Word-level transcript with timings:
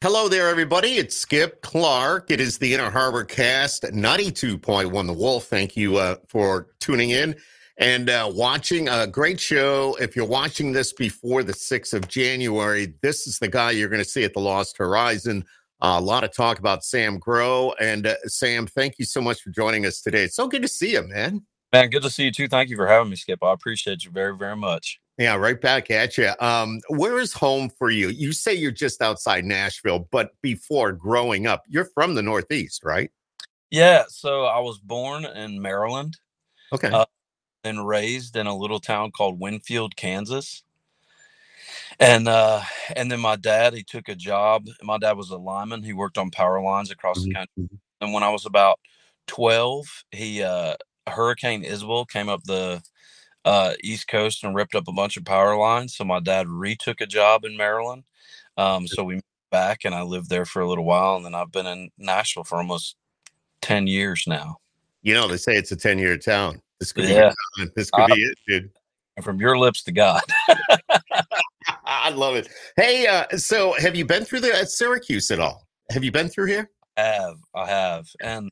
Hello 0.00 0.28
there, 0.28 0.48
everybody. 0.48 0.90
It's 0.90 1.16
Skip 1.16 1.60
Clark. 1.60 2.30
It 2.30 2.40
is 2.40 2.56
the 2.56 2.72
Inner 2.72 2.88
Harbor 2.88 3.24
Cast 3.24 3.82
92.1 3.82 5.06
The 5.08 5.12
Wolf. 5.12 5.46
Thank 5.46 5.76
you 5.76 5.96
uh, 5.96 6.14
for 6.28 6.68
tuning 6.78 7.10
in 7.10 7.34
and 7.78 8.08
uh, 8.08 8.30
watching. 8.32 8.88
A 8.88 9.08
great 9.08 9.40
show. 9.40 9.96
If 10.00 10.14
you're 10.14 10.24
watching 10.24 10.70
this 10.70 10.92
before 10.92 11.42
the 11.42 11.52
6th 11.52 11.94
of 11.94 12.06
January, 12.06 12.94
this 13.02 13.26
is 13.26 13.40
the 13.40 13.48
guy 13.48 13.72
you're 13.72 13.88
going 13.88 14.00
to 14.00 14.08
see 14.08 14.22
at 14.22 14.34
the 14.34 14.40
Lost 14.40 14.78
Horizon. 14.78 15.44
Uh, 15.82 15.96
a 15.98 16.00
lot 16.00 16.22
of 16.22 16.32
talk 16.32 16.60
about 16.60 16.84
Sam 16.84 17.18
Grow. 17.18 17.74
And 17.80 18.06
uh, 18.06 18.14
Sam, 18.26 18.68
thank 18.68 19.00
you 19.00 19.04
so 19.04 19.20
much 19.20 19.40
for 19.40 19.50
joining 19.50 19.84
us 19.84 20.00
today. 20.00 20.22
It's 20.22 20.36
so 20.36 20.46
good 20.46 20.62
to 20.62 20.68
see 20.68 20.92
you, 20.92 21.08
man. 21.08 21.44
Man, 21.72 21.90
good 21.90 22.04
to 22.04 22.10
see 22.10 22.22
you 22.22 22.30
too. 22.30 22.46
Thank 22.46 22.70
you 22.70 22.76
for 22.76 22.86
having 22.86 23.10
me, 23.10 23.16
Skip. 23.16 23.42
I 23.42 23.52
appreciate 23.52 24.04
you 24.04 24.12
very, 24.12 24.36
very 24.36 24.56
much. 24.56 25.00
Yeah, 25.18 25.34
right 25.34 25.60
back 25.60 25.90
at 25.90 26.16
you. 26.16 26.30
Um, 26.40 26.80
where 26.88 27.18
is 27.18 27.32
home 27.32 27.70
for 27.70 27.90
you? 27.90 28.08
You 28.08 28.32
say 28.32 28.54
you're 28.54 28.70
just 28.70 29.02
outside 29.02 29.44
Nashville, 29.44 30.08
but 30.12 30.30
before 30.42 30.92
growing 30.92 31.46
up, 31.46 31.64
you're 31.66 31.86
from 31.86 32.14
the 32.14 32.22
Northeast, 32.22 32.84
right? 32.84 33.10
Yeah. 33.70 34.04
So 34.08 34.44
I 34.44 34.60
was 34.60 34.78
born 34.78 35.24
in 35.24 35.60
Maryland. 35.60 36.16
Okay. 36.72 36.88
Uh, 36.88 37.04
and 37.64 37.86
raised 37.86 38.36
in 38.36 38.46
a 38.46 38.56
little 38.56 38.78
town 38.78 39.10
called 39.10 39.40
Winfield, 39.40 39.96
Kansas. 39.96 40.62
And 41.98 42.28
uh, 42.28 42.62
and 42.94 43.10
then 43.10 43.20
my 43.20 43.34
dad, 43.34 43.74
he 43.74 43.82
took 43.82 44.08
a 44.08 44.14
job. 44.14 44.66
My 44.82 44.98
dad 44.98 45.16
was 45.16 45.30
a 45.30 45.36
lineman. 45.36 45.82
He 45.82 45.92
worked 45.92 46.16
on 46.16 46.30
power 46.30 46.62
lines 46.62 46.92
across 46.92 47.18
mm-hmm. 47.18 47.28
the 47.28 47.34
country. 47.34 47.62
Mm-hmm. 47.64 47.76
And 48.00 48.12
when 48.12 48.22
I 48.22 48.28
was 48.30 48.46
about 48.46 48.78
twelve, 49.26 50.04
he 50.12 50.42
uh, 50.42 50.76
Hurricane 51.08 51.64
Isabel 51.64 52.04
came 52.04 52.28
up 52.28 52.44
the 52.44 52.80
uh, 53.44 53.74
East 53.82 54.08
Coast 54.08 54.44
and 54.44 54.54
ripped 54.54 54.74
up 54.74 54.88
a 54.88 54.92
bunch 54.92 55.16
of 55.16 55.24
power 55.24 55.56
lines. 55.56 55.96
So 55.96 56.04
my 56.04 56.20
dad 56.20 56.48
retook 56.48 57.00
a 57.00 57.06
job 57.06 57.44
in 57.44 57.56
Maryland. 57.56 58.04
Um, 58.56 58.86
so 58.86 59.04
we 59.04 59.14
moved 59.14 59.24
back 59.50 59.84
and 59.84 59.94
I 59.94 60.02
lived 60.02 60.28
there 60.28 60.44
for 60.44 60.60
a 60.60 60.68
little 60.68 60.84
while. 60.84 61.16
And 61.16 61.24
then 61.24 61.34
I've 61.34 61.52
been 61.52 61.66
in 61.66 61.90
Nashville 61.98 62.44
for 62.44 62.58
almost 62.58 62.96
10 63.62 63.86
years 63.86 64.24
now. 64.26 64.58
You 65.02 65.14
know, 65.14 65.28
they 65.28 65.36
say 65.36 65.54
it's 65.54 65.72
a 65.72 65.76
10 65.76 65.98
year 65.98 66.18
town. 66.18 66.60
This 66.80 66.92
could 66.92 67.08
yeah. 67.08 67.32
be 67.56 67.66
This 67.76 67.90
could 67.90 68.06
be 68.08 68.22
it, 68.22 68.38
dude. 68.46 68.70
From 69.22 69.40
your 69.40 69.58
lips 69.58 69.82
to 69.84 69.92
God. 69.92 70.22
I 71.84 72.10
love 72.10 72.36
it. 72.36 72.48
Hey, 72.76 73.06
uh, 73.06 73.36
so 73.36 73.74
have 73.78 73.96
you 73.96 74.04
been 74.04 74.24
through 74.24 74.40
the 74.40 74.54
at 74.54 74.70
Syracuse 74.70 75.30
at 75.30 75.40
all? 75.40 75.66
Have 75.90 76.04
you 76.04 76.12
been 76.12 76.28
through 76.28 76.46
here? 76.46 76.70
I 76.96 77.02
have. 77.02 77.36
I 77.54 77.66
have. 77.66 78.06
And 78.20 78.48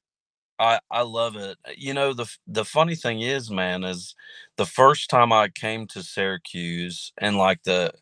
I 0.58 0.80
I 0.90 1.02
love 1.02 1.36
it. 1.36 1.58
Uh, 1.66 1.72
you 1.76 1.94
know 1.94 2.12
the 2.12 2.30
the 2.46 2.64
funny 2.64 2.94
thing 2.94 3.20
is, 3.20 3.50
man, 3.50 3.84
is 3.84 4.14
the 4.56 4.66
first 4.66 5.10
time 5.10 5.32
I 5.32 5.48
came 5.48 5.86
to 5.88 6.02
Syracuse 6.02 7.12
and 7.18 7.36
like 7.36 7.62
the 7.64 7.92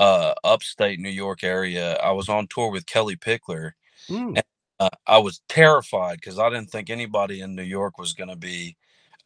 uh, 0.00 0.34
upstate 0.42 0.98
New 0.98 1.10
York 1.10 1.44
area, 1.44 1.96
I 1.96 2.12
was 2.12 2.28
on 2.28 2.48
tour 2.48 2.70
with 2.70 2.86
Kellie 2.86 3.16
Pickler. 3.16 3.72
Mm. 4.08 4.36
And, 4.36 4.44
uh, 4.80 4.88
I 5.06 5.18
was 5.18 5.42
terrified 5.48 6.16
because 6.20 6.38
I 6.38 6.48
didn't 6.48 6.70
think 6.70 6.88
anybody 6.88 7.42
in 7.42 7.54
New 7.54 7.62
York 7.62 7.98
was 7.98 8.14
going 8.14 8.30
to 8.30 8.36
be 8.36 8.76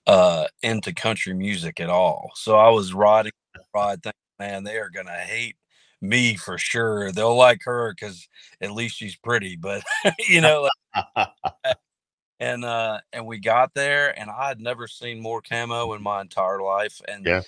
uh, 0.08 0.46
into 0.62 0.92
country 0.92 1.32
music 1.32 1.78
at 1.78 1.88
all. 1.88 2.32
So 2.34 2.56
I 2.56 2.70
was 2.70 2.92
riding 2.92 3.30
ride, 3.72 4.02
thinking, 4.02 4.18
man, 4.40 4.64
they 4.64 4.78
are 4.78 4.90
going 4.90 5.06
to 5.06 5.12
hate 5.12 5.56
me 6.00 6.34
for 6.34 6.58
sure. 6.58 7.12
They'll 7.12 7.36
like 7.36 7.60
her 7.64 7.94
because 7.94 8.28
at 8.60 8.72
least 8.72 8.96
she's 8.96 9.16
pretty, 9.16 9.54
but 9.56 9.84
you 10.28 10.40
know. 10.40 10.68
Like, 11.16 11.28
and 12.40 12.64
uh 12.64 12.98
and 13.12 13.26
we 13.26 13.38
got 13.38 13.72
there 13.74 14.18
and 14.18 14.30
i 14.30 14.48
had 14.48 14.60
never 14.60 14.86
seen 14.86 15.20
more 15.20 15.40
camo 15.40 15.92
in 15.94 16.02
my 16.02 16.20
entire 16.20 16.60
life 16.60 17.00
and 17.08 17.24
yeah 17.24 17.42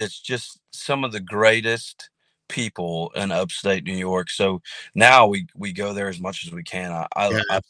it's 0.00 0.20
just 0.20 0.60
some 0.72 1.02
of 1.04 1.12
the 1.12 1.20
greatest 1.20 2.10
people 2.48 3.10
in 3.14 3.30
upstate 3.30 3.84
new 3.84 3.96
york 3.96 4.30
so 4.30 4.60
now 4.94 5.26
we 5.26 5.46
we 5.54 5.72
go 5.72 5.92
there 5.92 6.08
as 6.08 6.20
much 6.20 6.46
as 6.46 6.52
we 6.52 6.62
can 6.62 6.92
i, 6.92 7.06
I, 7.16 7.30
yeah. 7.30 7.40
I 7.50 7.60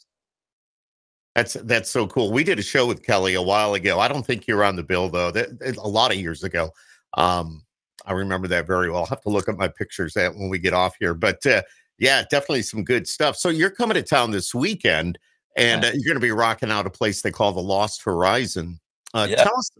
that's 1.35 1.53
that's 1.53 1.89
so 1.89 2.07
cool. 2.07 2.33
We 2.33 2.43
did 2.43 2.59
a 2.59 2.63
show 2.63 2.85
with 2.85 3.01
Kelly 3.01 3.35
a 3.35 3.41
while 3.41 3.73
ago. 3.73 3.99
I 3.99 4.09
don't 4.09 4.25
think 4.25 4.45
you're 4.45 4.63
on 4.63 4.75
the 4.75 4.83
bill 4.83 5.09
though. 5.09 5.31
That, 5.31 5.77
a 5.77 5.87
lot 5.87 6.11
of 6.11 6.17
years 6.17 6.43
ago. 6.43 6.71
Um, 7.13 7.63
I 8.05 8.13
remember 8.13 8.47
that 8.49 8.67
very 8.67 8.89
well. 8.89 9.01
I'll 9.01 9.05
have 9.05 9.21
to 9.21 9.29
look 9.29 9.47
at 9.47 9.57
my 9.57 9.67
pictures 9.67 10.13
that 10.15 10.35
when 10.35 10.49
we 10.49 10.59
get 10.59 10.73
off 10.73 10.95
here. 10.99 11.13
But 11.13 11.45
uh, 11.45 11.61
yeah, 11.97 12.23
definitely 12.29 12.63
some 12.63 12.83
good 12.83 13.07
stuff. 13.07 13.35
So 13.35 13.49
you're 13.49 13.69
coming 13.69 13.95
to 13.95 14.03
town 14.03 14.31
this 14.31 14.53
weekend 14.53 15.17
and 15.55 15.83
uh, 15.83 15.91
you're 15.93 16.13
going 16.13 16.15
to 16.15 16.19
be 16.19 16.31
rocking 16.31 16.71
out 16.71 16.85
a 16.85 16.89
place 16.89 17.21
they 17.21 17.31
call 17.31 17.51
the 17.51 17.61
Lost 17.61 18.03
Horizon. 18.03 18.79
Uh, 19.13 19.27
yeah. 19.29 19.43
Tell 19.43 19.57
us, 19.57 19.71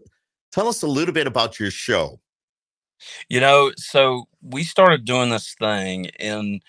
tell 0.52 0.68
us 0.68 0.82
a 0.82 0.86
little 0.86 1.14
bit 1.14 1.26
about 1.26 1.60
your 1.60 1.70
show. 1.70 2.20
You 3.28 3.40
know, 3.40 3.72
so 3.76 4.24
we 4.42 4.62
started 4.62 5.04
doing 5.04 5.30
this 5.30 5.54
thing 5.54 6.06
in 6.18 6.60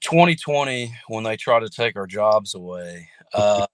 2020 0.00 0.92
when 1.08 1.24
they 1.24 1.36
tried 1.36 1.60
to 1.60 1.68
take 1.68 1.96
our 1.96 2.06
jobs 2.06 2.54
away. 2.54 3.08
Uh, 3.34 3.64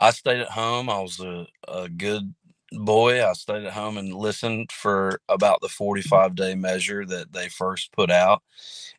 I 0.00 0.12
stayed 0.12 0.40
at 0.40 0.48
home. 0.48 0.88
I 0.88 0.98
was 1.00 1.20
a, 1.20 1.46
a 1.66 1.90
good 1.90 2.32
boy. 2.72 3.24
I 3.24 3.32
stayed 3.32 3.64
at 3.64 3.72
home 3.72 3.96
and 3.96 4.14
listened 4.14 4.72
for 4.72 5.20
about 5.28 5.60
the 5.60 5.68
45 5.68 6.34
day 6.34 6.54
measure 6.54 7.04
that 7.06 7.32
they 7.32 7.48
first 7.48 7.92
put 7.92 8.10
out. 8.10 8.42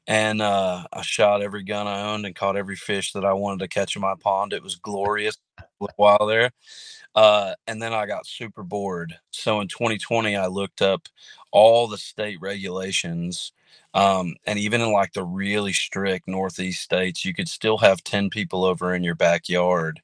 And 0.07 0.41
uh, 0.41 0.85
I 0.91 1.01
shot 1.01 1.41
every 1.41 1.63
gun 1.63 1.87
I 1.87 2.11
owned 2.11 2.25
and 2.25 2.35
caught 2.35 2.57
every 2.57 2.75
fish 2.75 3.13
that 3.13 3.25
I 3.25 3.33
wanted 3.33 3.59
to 3.59 3.67
catch 3.67 3.95
in 3.95 4.01
my 4.01 4.15
pond. 4.19 4.53
It 4.53 4.63
was 4.63 4.75
glorious 4.75 5.37
while 5.95 6.25
there. 6.25 6.51
Uh, 7.15 7.53
and 7.67 7.81
then 7.81 7.93
I 7.93 8.05
got 8.05 8.25
super 8.25 8.63
bored. 8.63 9.17
So 9.31 9.61
in 9.61 9.67
2020, 9.67 10.35
I 10.35 10.47
looked 10.47 10.81
up 10.81 11.07
all 11.51 11.87
the 11.87 11.97
state 11.97 12.37
regulations. 12.41 13.51
Um, 13.93 14.35
and 14.45 14.59
even 14.59 14.81
in 14.81 14.91
like 14.91 15.13
the 15.13 15.23
really 15.23 15.73
strict 15.73 16.27
Northeast 16.27 16.81
states, 16.81 17.25
you 17.25 17.33
could 17.33 17.49
still 17.49 17.77
have 17.79 18.03
10 18.03 18.29
people 18.29 18.63
over 18.63 18.93
in 18.93 19.03
your 19.03 19.15
backyard 19.15 20.01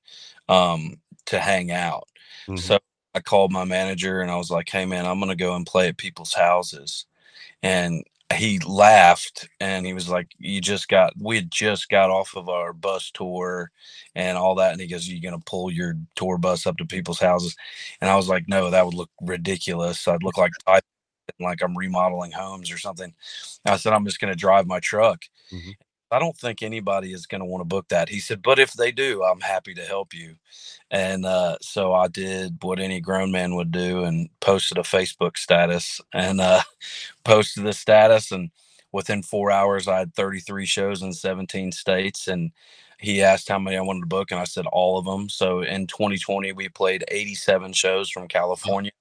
um, 0.49 0.97
to 1.27 1.39
hang 1.39 1.71
out. 1.71 2.07
Mm-hmm. 2.47 2.57
So 2.57 2.79
I 3.15 3.21
called 3.21 3.51
my 3.51 3.65
manager 3.65 4.21
and 4.21 4.31
I 4.31 4.37
was 4.37 4.51
like, 4.51 4.69
"Hey 4.69 4.85
man, 4.85 5.05
I'm 5.07 5.19
gonna 5.19 5.35
go 5.37 5.55
and 5.55 5.65
play 5.65 5.87
at 5.89 5.97
people's 5.97 6.33
houses," 6.35 7.05
and 7.63 8.03
he 8.35 8.59
laughed 8.59 9.49
and 9.61 9.85
he 9.85 9.93
was 9.93 10.09
like, 10.09 10.29
"You 10.39 10.61
just 10.61 10.87
got 10.89 11.13
we 11.19 11.37
had 11.37 11.51
just 11.51 11.89
got 11.89 12.09
off 12.11 12.35
of 12.35 12.49
our 12.49 12.73
bus 12.73 13.11
tour 13.13 13.71
and 14.15 14.37
all 14.37 14.55
that," 14.55 14.73
and 14.73 14.81
he 14.81 14.87
goes, 14.87 15.07
"You're 15.09 15.21
gonna 15.21 15.43
pull 15.45 15.71
your 15.71 15.95
tour 16.15 16.37
bus 16.39 16.67
up 16.67 16.77
to 16.77 16.85
people's 16.85 17.19
houses?" 17.19 17.55
And 18.01 18.09
I 18.09 18.15
was 18.17 18.29
like, 18.29 18.45
"No, 18.49 18.69
that 18.71 18.85
would 18.85 18.95
look 18.95 19.11
ridiculous. 19.21 20.07
I'd 20.07 20.23
look 20.23 20.37
like 20.37 20.53
like 21.39 21.61
I'm 21.63 21.77
remodeling 21.77 22.31
homes 22.33 22.71
or 22.71 22.77
something." 22.79 23.13
I 23.65 23.77
said, 23.77 23.93
"I'm 23.93 24.05
just 24.05 24.19
gonna 24.21 24.35
drive 24.35 24.67
my 24.67 24.79
truck." 24.81 25.25
Mm-hmm. 25.53 25.71
I 26.11 26.19
don't 26.19 26.38
think 26.38 26.63
anybody 26.63 27.13
is 27.13 27.25
going 27.25 27.41
to 27.41 27.45
want 27.45 27.61
to 27.61 27.66
book 27.66 27.88
that. 27.89 28.09
He 28.09 28.19
said, 28.19 28.41
but 28.43 28.59
if 28.59 28.73
they 28.73 28.91
do, 28.91 29.23
I'm 29.23 29.41
happy 29.41 29.73
to 29.75 29.83
help 29.83 30.13
you. 30.13 30.35
And 30.91 31.25
uh, 31.25 31.57
so 31.61 31.93
I 31.93 32.07
did 32.07 32.57
what 32.61 32.79
any 32.79 33.01
grown 33.01 33.31
man 33.31 33.55
would 33.55 33.71
do 33.71 34.03
and 34.03 34.29
posted 34.39 34.77
a 34.77 34.83
Facebook 34.83 35.38
status 35.38 35.99
and 36.13 36.41
uh, 36.41 36.61
posted 37.25 37.65
the 37.65 37.73
status. 37.73 38.31
And 38.31 38.51
within 38.91 39.23
four 39.23 39.51
hours, 39.51 39.88
I 39.88 39.99
had 39.99 40.15
33 40.15 40.65
shows 40.65 41.01
in 41.01 41.13
17 41.13 41.71
states. 41.73 42.27
And 42.27 42.51
he 42.99 43.21
asked 43.23 43.49
how 43.49 43.59
many 43.59 43.77
I 43.77 43.81
wanted 43.81 44.01
to 44.01 44.07
book, 44.07 44.31
and 44.31 44.39
I 44.39 44.45
said 44.45 44.65
all 44.67 44.97
of 44.97 45.05
them. 45.05 45.29
So 45.29 45.61
in 45.61 45.88
2020, 45.88 46.53
we 46.53 46.69
played 46.69 47.03
87 47.09 47.73
shows 47.73 48.09
from 48.09 48.27
California 48.27 48.91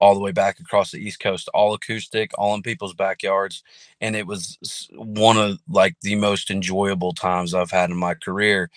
all 0.00 0.14
the 0.14 0.20
way 0.20 0.32
back 0.32 0.60
across 0.60 0.90
the 0.90 0.98
East 0.98 1.20
Coast, 1.20 1.48
all 1.54 1.74
acoustic, 1.74 2.30
all 2.38 2.54
in 2.54 2.62
people's 2.62 2.94
backyards. 2.94 3.62
And 4.00 4.16
it 4.16 4.26
was 4.26 4.58
one 4.94 5.36
of 5.36 5.58
like 5.68 5.96
the 6.02 6.16
most 6.16 6.50
enjoyable 6.50 7.12
times 7.12 7.54
I've 7.54 7.70
had 7.70 7.90
in 7.90 7.96
my 7.96 8.14
career. 8.14 8.70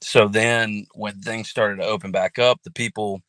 So 0.00 0.28
then 0.28 0.86
when 0.94 1.20
things 1.20 1.48
started 1.48 1.76
to 1.76 1.86
open 1.86 2.10
back 2.10 2.38
up, 2.38 2.60
the 2.64 2.70
people, 2.70 3.22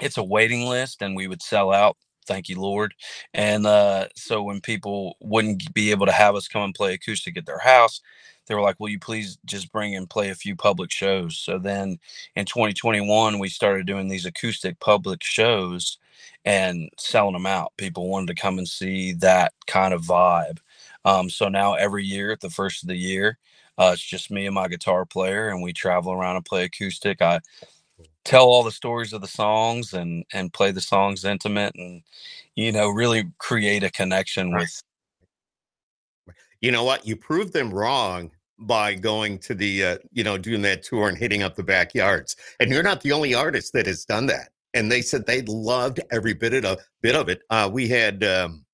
it's 0.00 0.18
a 0.18 0.24
waiting 0.24 0.66
list 0.66 1.02
and 1.02 1.16
we 1.16 1.28
would 1.28 1.42
sell 1.42 1.72
out. 1.72 1.96
Thank 2.26 2.48
you, 2.48 2.60
Lord. 2.60 2.94
And 3.34 3.66
uh, 3.66 4.08
so 4.14 4.42
when 4.42 4.60
people 4.60 5.16
wouldn't 5.20 5.72
be 5.74 5.90
able 5.90 6.06
to 6.06 6.12
have 6.12 6.34
us 6.36 6.48
come 6.48 6.62
and 6.62 6.74
play 6.74 6.94
acoustic 6.94 7.36
at 7.36 7.46
their 7.46 7.58
house, 7.58 8.00
they 8.50 8.56
were 8.56 8.60
like, 8.60 8.80
Will 8.80 8.88
you 8.88 8.98
please 8.98 9.38
just 9.44 9.70
bring 9.70 9.94
and 9.94 10.10
play 10.10 10.30
a 10.30 10.34
few 10.34 10.56
public 10.56 10.90
shows? 10.90 11.38
So 11.38 11.56
then 11.56 12.00
in 12.34 12.46
2021, 12.46 13.38
we 13.38 13.48
started 13.48 13.86
doing 13.86 14.08
these 14.08 14.26
acoustic 14.26 14.80
public 14.80 15.22
shows 15.22 15.98
and 16.44 16.90
selling 16.98 17.34
them 17.34 17.46
out. 17.46 17.72
People 17.76 18.08
wanted 18.08 18.26
to 18.26 18.42
come 18.42 18.58
and 18.58 18.66
see 18.66 19.12
that 19.14 19.52
kind 19.68 19.94
of 19.94 20.02
vibe. 20.02 20.58
Um, 21.04 21.30
so 21.30 21.48
now 21.48 21.74
every 21.74 22.04
year 22.04 22.32
at 22.32 22.40
the 22.40 22.50
first 22.50 22.82
of 22.82 22.88
the 22.88 22.96
year, 22.96 23.38
uh, 23.78 23.92
it's 23.92 24.02
just 24.02 24.32
me 24.32 24.46
and 24.46 24.54
my 24.54 24.66
guitar 24.66 25.06
player, 25.06 25.48
and 25.48 25.62
we 25.62 25.72
travel 25.72 26.12
around 26.12 26.34
and 26.34 26.44
play 26.44 26.64
acoustic. 26.64 27.22
I 27.22 27.40
tell 28.24 28.46
all 28.46 28.64
the 28.64 28.72
stories 28.72 29.12
of 29.12 29.20
the 29.20 29.28
songs 29.28 29.94
and 29.94 30.24
and 30.32 30.52
play 30.52 30.72
the 30.72 30.80
songs 30.80 31.24
intimate, 31.24 31.74
and 31.76 32.02
you 32.56 32.72
know, 32.72 32.88
really 32.90 33.30
create 33.38 33.84
a 33.84 33.90
connection 33.90 34.50
right. 34.50 34.62
with. 34.62 34.82
You 36.60 36.72
know 36.72 36.84
what? 36.84 37.06
You 37.06 37.16
proved 37.16 37.54
them 37.54 37.72
wrong 37.72 38.32
by 38.60 38.94
going 38.94 39.38
to 39.38 39.54
the 39.54 39.84
uh, 39.84 39.98
you 40.12 40.24
know 40.24 40.38
doing 40.38 40.62
that 40.62 40.82
tour 40.82 41.08
and 41.08 41.16
hitting 41.16 41.42
up 41.42 41.56
the 41.56 41.62
backyards, 41.62 42.36
and 42.60 42.70
you're 42.70 42.82
not 42.82 43.00
the 43.00 43.12
only 43.12 43.34
artist 43.34 43.72
that 43.72 43.86
has 43.86 44.04
done 44.04 44.26
that 44.26 44.50
and 44.74 44.90
they 44.90 45.02
said 45.02 45.26
they 45.26 45.42
loved 45.42 46.00
every 46.10 46.34
bit 46.34 46.64
of 46.64 46.78
bit 47.02 47.16
of 47.16 47.28
it. 47.28 47.42
Uh, 47.50 47.68
we 47.72 47.88
had 47.88 48.22
um, 48.24 48.64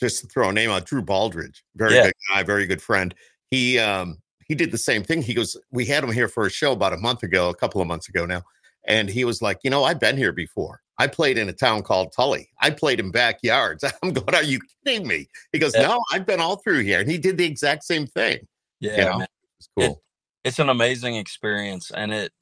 just 0.00 0.20
to 0.20 0.26
throw 0.28 0.48
a 0.48 0.52
name 0.52 0.70
out, 0.70 0.86
Drew 0.86 1.02
Baldridge, 1.02 1.62
very 1.76 1.94
yeah. 1.94 2.04
good 2.04 2.14
guy, 2.32 2.42
very 2.42 2.66
good 2.66 2.82
friend. 2.82 3.14
he 3.50 3.78
um 3.78 4.18
he 4.46 4.54
did 4.54 4.70
the 4.70 4.78
same 4.78 5.02
thing. 5.02 5.22
He 5.22 5.32
goes, 5.32 5.56
we 5.70 5.86
had 5.86 6.04
him 6.04 6.12
here 6.12 6.28
for 6.28 6.44
a 6.44 6.50
show 6.50 6.72
about 6.72 6.92
a 6.92 6.98
month 6.98 7.22
ago, 7.22 7.48
a 7.48 7.54
couple 7.54 7.80
of 7.80 7.86
months 7.86 8.08
ago 8.10 8.26
now, 8.26 8.42
and 8.86 9.08
he 9.08 9.24
was 9.24 9.40
like, 9.40 9.58
you 9.64 9.70
know, 9.70 9.84
I've 9.84 10.00
been 10.00 10.16
here 10.16 10.32
before. 10.32 10.80
I 10.98 11.06
played 11.08 11.38
in 11.38 11.48
a 11.48 11.52
town 11.52 11.82
called 11.82 12.12
Tully. 12.14 12.50
I 12.60 12.70
played 12.70 13.00
in 13.00 13.10
backyards. 13.10 13.84
I'm 14.02 14.12
going, 14.12 14.34
are 14.34 14.42
you 14.44 14.60
kidding 14.84 15.08
me? 15.08 15.28
He 15.52 15.58
goes, 15.58 15.74
Yeah. 15.74 15.88
no, 15.88 16.00
I've 16.12 16.26
been 16.26 16.40
all 16.40 16.56
through 16.56 16.80
here, 16.80 17.00
and 17.00 17.10
he 17.10 17.18
did 17.18 17.36
the 17.36 17.46
exact 17.46 17.84
same 17.84 18.06
thing. 18.06 18.46
Yeah? 18.92 19.26
It's 19.58 19.68
cool. 19.76 20.02
it's 20.44 20.58
an 20.58 20.68
amazing 20.68 21.16
experience 21.16 21.90
and 21.90 22.12
it 22.12 22.32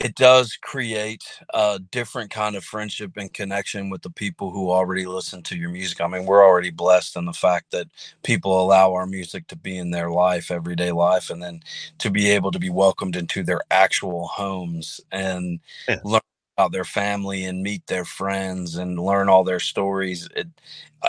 it 0.00 0.14
does 0.14 0.56
create 0.60 1.24
a 1.54 1.80
different 1.90 2.30
kind 2.30 2.56
of 2.56 2.64
friendship 2.64 3.12
and 3.16 3.32
connection 3.32 3.90
with 3.90 4.02
the 4.02 4.10
people 4.10 4.50
who 4.50 4.70
already 4.70 5.06
listen 5.06 5.42
to 5.44 5.56
your 5.56 5.70
music. 5.70 6.00
I 6.00 6.06
mean, 6.08 6.26
we're 6.26 6.44
already 6.44 6.70
blessed 6.70 7.16
in 7.16 7.24
the 7.24 7.32
fact 7.32 7.70
that 7.72 7.86
people 8.22 8.60
allow 8.60 8.92
our 8.92 9.06
music 9.06 9.46
to 9.48 9.56
be 9.56 9.78
in 9.78 9.90
their 9.90 10.10
life, 10.10 10.50
everyday 10.50 10.92
life, 10.92 11.30
and 11.30 11.42
then 11.42 11.62
to 11.98 12.10
be 12.10 12.30
able 12.30 12.50
to 12.50 12.58
be 12.58 12.70
welcomed 12.70 13.16
into 13.16 13.42
their 13.42 13.60
actual 13.70 14.26
homes 14.28 15.00
and 15.12 15.60
Yeah. 15.88 15.96
learn 16.04 16.20
their 16.66 16.84
family 16.84 17.44
and 17.44 17.62
meet 17.62 17.86
their 17.86 18.04
friends 18.04 18.74
and 18.74 18.98
learn 18.98 19.28
all 19.28 19.44
their 19.44 19.60
stories. 19.60 20.28
It, 20.34 20.48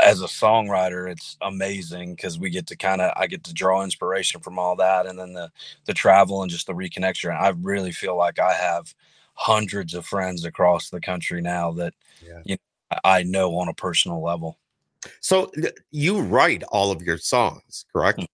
as 0.03 0.21
a 0.21 0.25
songwriter, 0.25 1.11
it's 1.11 1.35
amazing 1.41 2.13
because 2.13 2.37
we 2.37 2.51
get 2.51 2.67
to 2.67 2.75
kind 2.75 3.01
of 3.01 3.11
I 3.15 3.25
get 3.25 3.43
to 3.45 3.53
draw 3.53 3.83
inspiration 3.83 4.41
from 4.41 4.59
all 4.59 4.75
that, 4.75 5.07
and 5.07 5.17
then 5.17 5.33
the 5.33 5.51
the 5.85 5.93
travel 5.95 6.43
and 6.43 6.51
just 6.51 6.67
the 6.67 6.73
reconnection. 6.73 7.35
I 7.35 7.49
really 7.49 7.91
feel 7.91 8.15
like 8.15 8.37
I 8.37 8.53
have 8.53 8.93
hundreds 9.33 9.95
of 9.95 10.05
friends 10.05 10.45
across 10.45 10.91
the 10.91 11.01
country 11.01 11.41
now 11.41 11.71
that 11.71 11.95
Yeah. 12.21 12.41
you 12.45 12.57
know, 12.91 12.97
I 13.03 13.23
know 13.23 13.57
on 13.57 13.69
a 13.69 13.73
personal 13.73 14.21
level. 14.21 14.59
So 15.21 15.49
you 15.91 16.21
write 16.21 16.61
all 16.63 16.91
of 16.91 17.01
your 17.01 17.17
songs, 17.17 17.85
correct? 17.91 18.19
Mm, 18.19 18.27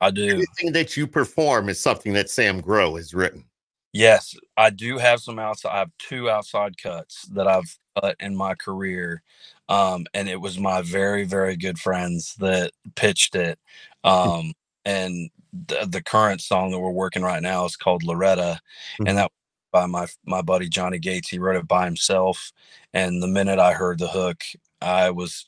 I 0.00 0.10
do. 0.10 0.28
Everything 0.28 0.72
that 0.72 0.96
you 0.96 1.06
perform 1.06 1.68
is 1.68 1.80
something 1.80 2.12
that 2.12 2.30
Sam 2.30 2.60
Grow 2.60 2.94
has 2.94 3.12
written. 3.12 3.44
Yes, 3.92 4.34
I 4.56 4.70
do 4.70 4.98
have 4.98 5.20
some 5.20 5.38
outside. 5.38 5.70
I 5.70 5.78
have 5.80 5.90
two 5.98 6.30
outside 6.30 6.78
cuts 6.78 7.26
that 7.26 7.46
I've 7.46 7.76
cut 8.00 8.16
in 8.20 8.34
my 8.34 8.54
career, 8.54 9.22
um, 9.68 10.06
and 10.14 10.28
it 10.28 10.40
was 10.40 10.58
my 10.58 10.80
very, 10.80 11.24
very 11.24 11.56
good 11.56 11.78
friends 11.78 12.34
that 12.36 12.72
pitched 12.94 13.34
it. 13.34 13.58
Um, 14.02 14.54
and 14.86 15.30
the, 15.52 15.86
the 15.86 16.02
current 16.02 16.40
song 16.40 16.70
that 16.70 16.80
we're 16.80 16.90
working 16.90 17.22
right 17.22 17.42
now 17.42 17.66
is 17.66 17.76
called 17.76 18.02
Loretta, 18.02 18.60
and 19.06 19.18
that 19.18 19.30
by 19.72 19.86
my 19.86 20.06
my 20.24 20.42
buddy 20.42 20.68
Johnny 20.68 20.98
Gates. 20.98 21.28
He 21.28 21.38
wrote 21.38 21.56
it 21.56 21.66
by 21.66 21.84
himself, 21.84 22.52
and 22.94 23.22
the 23.22 23.26
minute 23.26 23.58
I 23.58 23.72
heard 23.72 23.98
the 23.98 24.08
hook, 24.08 24.42
I 24.80 25.10
was 25.10 25.46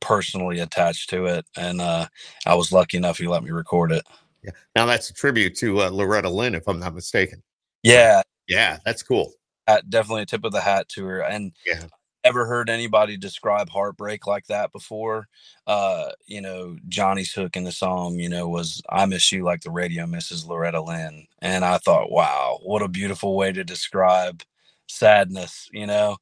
personally 0.00 0.58
attached 0.58 1.10
to 1.10 1.26
it, 1.26 1.46
and 1.56 1.80
uh, 1.80 2.06
I 2.46 2.54
was 2.54 2.72
lucky 2.72 2.96
enough 2.96 3.18
he 3.18 3.28
let 3.28 3.44
me 3.44 3.50
record 3.50 3.92
it. 3.92 4.04
Yeah. 4.42 4.50
Now 4.74 4.86
that's 4.86 5.10
a 5.10 5.14
tribute 5.14 5.54
to 5.56 5.82
uh, 5.82 5.90
Loretta 5.90 6.30
Lynn, 6.30 6.54
if 6.54 6.66
I'm 6.68 6.80
not 6.80 6.94
mistaken. 6.94 7.42
Yeah, 7.82 8.22
Yeah, 8.46 8.78
that's 8.84 9.02
cool. 9.02 9.32
hat- 9.66 9.88
definitely 9.90 10.22
a 10.22 10.26
tip 10.26 10.44
of 10.44 10.52
the 10.52 10.60
hat 10.60 10.88
to 10.90 11.04
her. 11.06 11.20
And 11.22 11.52
Yeah. 11.66 11.84
ever 12.24 12.46
heard 12.46 12.70
anybody 12.70 13.16
describe 13.16 13.70
heartbreak 13.70 14.26
like 14.26 14.46
that 14.48 14.72
before? 14.72 15.28
Uh, 15.66 16.12
you 16.26 16.40
know, 16.40 16.76
Johnny's 16.88 17.32
hook 17.32 17.56
in 17.56 17.64
the 17.64 17.72
song, 17.72 18.18
you 18.18 18.28
know, 18.28 18.48
was 18.48 18.82
I 18.90 19.06
miss 19.06 19.30
you 19.32 19.44
like 19.44 19.62
the 19.62 19.70
radio 19.70 20.06
misses 20.06 20.46
Loretta 20.46 20.80
Lynn. 20.82 21.26
And 21.40 21.64
I 21.64 21.78
thought, 21.78 22.10
wow, 22.12 22.60
what 22.62 22.82
a 22.82 22.88
beautiful 22.88 23.36
way 23.36 23.52
to 23.52 23.64
describe 23.64 24.42
sadness, 24.88 25.68
you 25.72 25.86
know? 25.86 26.16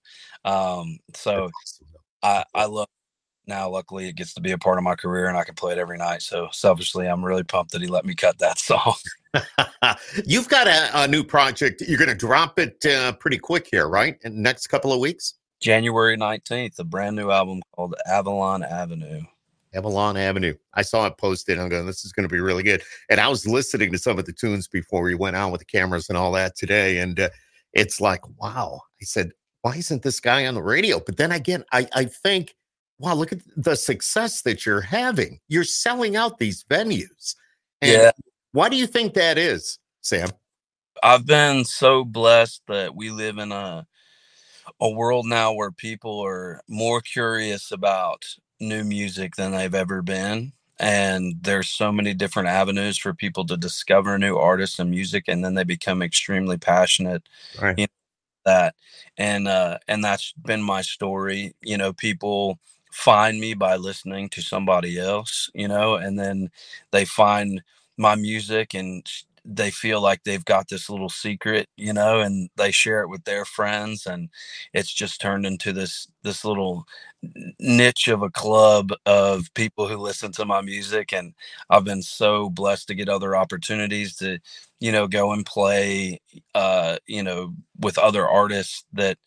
Um, 0.44 0.98
so 1.14 1.50
I, 2.22 2.44
I 2.54 2.66
love 2.66 2.88
now 3.46 3.68
luckily 3.70 4.08
it 4.08 4.16
gets 4.16 4.34
to 4.34 4.40
be 4.40 4.52
a 4.52 4.58
part 4.58 4.78
of 4.78 4.84
my 4.84 4.94
career 4.96 5.28
and 5.28 5.36
I 5.38 5.44
can 5.44 5.54
play 5.54 5.72
it 5.72 5.78
every 5.78 5.98
night. 5.98 6.22
So 6.22 6.48
selfishly 6.52 7.06
I'm 7.08 7.24
really 7.24 7.44
pumped 7.44 7.72
that 7.72 7.82
he 7.82 7.88
let 7.88 8.04
me 8.06 8.14
cut 8.14 8.38
that 8.40 8.58
song. 8.60 8.94
You've 10.24 10.48
got 10.48 10.66
a, 10.66 11.02
a 11.02 11.08
new 11.08 11.24
project. 11.24 11.82
You're 11.86 11.98
going 11.98 12.08
to 12.08 12.14
drop 12.14 12.58
it 12.58 12.84
uh, 12.86 13.12
pretty 13.12 13.38
quick 13.38 13.68
here, 13.70 13.88
right? 13.88 14.16
In 14.24 14.36
the 14.36 14.40
next 14.40 14.68
couple 14.68 14.92
of 14.92 15.00
weeks? 15.00 15.34
January 15.60 16.16
19th, 16.16 16.78
a 16.78 16.84
brand 16.84 17.16
new 17.16 17.30
album 17.30 17.62
called 17.74 17.94
Avalon 18.06 18.62
Avenue. 18.62 19.22
Avalon 19.74 20.16
Avenue. 20.16 20.54
I 20.74 20.82
saw 20.82 21.06
it 21.06 21.16
posted. 21.18 21.58
I'm 21.58 21.68
going, 21.68 21.86
this 21.86 22.04
is 22.04 22.12
going 22.12 22.28
to 22.28 22.32
be 22.32 22.40
really 22.40 22.62
good. 22.62 22.82
And 23.10 23.20
I 23.20 23.28
was 23.28 23.46
listening 23.46 23.92
to 23.92 23.98
some 23.98 24.18
of 24.18 24.24
the 24.24 24.32
tunes 24.32 24.68
before 24.68 25.02
we 25.02 25.14
went 25.14 25.36
on 25.36 25.50
with 25.50 25.60
the 25.60 25.66
cameras 25.66 26.08
and 26.08 26.16
all 26.16 26.32
that 26.32 26.56
today. 26.56 26.98
And 26.98 27.18
uh, 27.20 27.28
it's 27.72 28.00
like, 28.00 28.20
wow. 28.38 28.80
I 29.00 29.04
said, 29.04 29.32
why 29.62 29.76
isn't 29.76 30.02
this 30.02 30.20
guy 30.20 30.46
on 30.46 30.54
the 30.54 30.62
radio? 30.62 31.00
But 31.04 31.16
then 31.16 31.32
again, 31.32 31.64
I, 31.72 31.86
I 31.94 32.04
think, 32.04 32.54
wow, 32.98 33.14
look 33.14 33.32
at 33.32 33.40
the 33.56 33.76
success 33.76 34.42
that 34.42 34.64
you're 34.64 34.80
having. 34.80 35.40
You're 35.48 35.64
selling 35.64 36.16
out 36.16 36.38
these 36.38 36.64
venues. 36.64 37.34
And 37.82 37.92
Yeah. 37.92 38.10
Why 38.56 38.70
do 38.70 38.76
you 38.76 38.86
think 38.86 39.12
that 39.12 39.36
is, 39.36 39.78
Sam? 40.00 40.30
I've 41.02 41.26
been 41.26 41.66
so 41.66 42.06
blessed 42.06 42.62
that 42.68 42.96
we 42.96 43.10
live 43.10 43.36
in 43.36 43.52
a 43.52 43.86
a 44.80 44.88
world 44.88 45.26
now 45.26 45.52
where 45.52 45.70
people 45.70 46.20
are 46.20 46.62
more 46.68 47.02
curious 47.02 47.70
about 47.70 48.24
new 48.60 48.82
music 48.82 49.36
than 49.36 49.52
they've 49.52 49.74
ever 49.74 50.00
been 50.00 50.52
and 50.78 51.34
there's 51.42 51.68
so 51.68 51.92
many 51.92 52.14
different 52.14 52.48
avenues 52.48 52.96
for 52.96 53.12
people 53.12 53.44
to 53.44 53.58
discover 53.58 54.18
new 54.18 54.36
artists 54.38 54.78
and 54.78 54.90
music 54.90 55.24
and 55.28 55.44
then 55.44 55.52
they 55.54 55.64
become 55.64 56.00
extremely 56.00 56.56
passionate 56.56 57.22
Right. 57.60 57.78
you 57.78 57.86
that 58.46 58.74
and 59.18 59.48
uh 59.48 59.78
and 59.88 60.02
that's 60.02 60.32
been 60.46 60.62
my 60.62 60.80
story 60.82 61.54
you 61.62 61.76
know 61.76 61.92
people 61.92 62.58
find 62.90 63.38
me 63.38 63.54
by 63.54 63.76
listening 63.76 64.30
to 64.30 64.40
somebody 64.42 64.98
else 64.98 65.50
you 65.54 65.68
know 65.68 65.96
and 65.96 66.18
then 66.18 66.50
they 66.92 67.04
find 67.04 67.62
my 67.96 68.14
music 68.14 68.74
and 68.74 69.06
they 69.44 69.70
feel 69.70 70.00
like 70.00 70.24
they've 70.24 70.44
got 70.44 70.68
this 70.68 70.90
little 70.90 71.08
secret 71.08 71.68
you 71.76 71.92
know 71.92 72.20
and 72.20 72.50
they 72.56 72.70
share 72.72 73.00
it 73.02 73.08
with 73.08 73.24
their 73.24 73.44
friends 73.44 74.06
and 74.06 74.28
it's 74.72 74.92
just 74.92 75.20
turned 75.20 75.46
into 75.46 75.72
this 75.72 76.08
this 76.24 76.44
little 76.44 76.84
niche 77.60 78.08
of 78.08 78.22
a 78.22 78.30
club 78.30 78.92
of 79.06 79.52
people 79.54 79.88
who 79.88 79.96
listen 79.96 80.32
to 80.32 80.44
my 80.44 80.60
music 80.60 81.12
and 81.12 81.34
i've 81.70 81.84
been 81.84 82.02
so 82.02 82.50
blessed 82.50 82.88
to 82.88 82.94
get 82.94 83.08
other 83.08 83.36
opportunities 83.36 84.16
to 84.16 84.38
you 84.80 84.92
know 84.92 85.06
go 85.06 85.32
and 85.32 85.46
play 85.46 86.20
uh 86.54 86.96
you 87.06 87.22
know 87.22 87.52
with 87.80 87.98
other 87.98 88.28
artists 88.28 88.84
that 88.92 89.18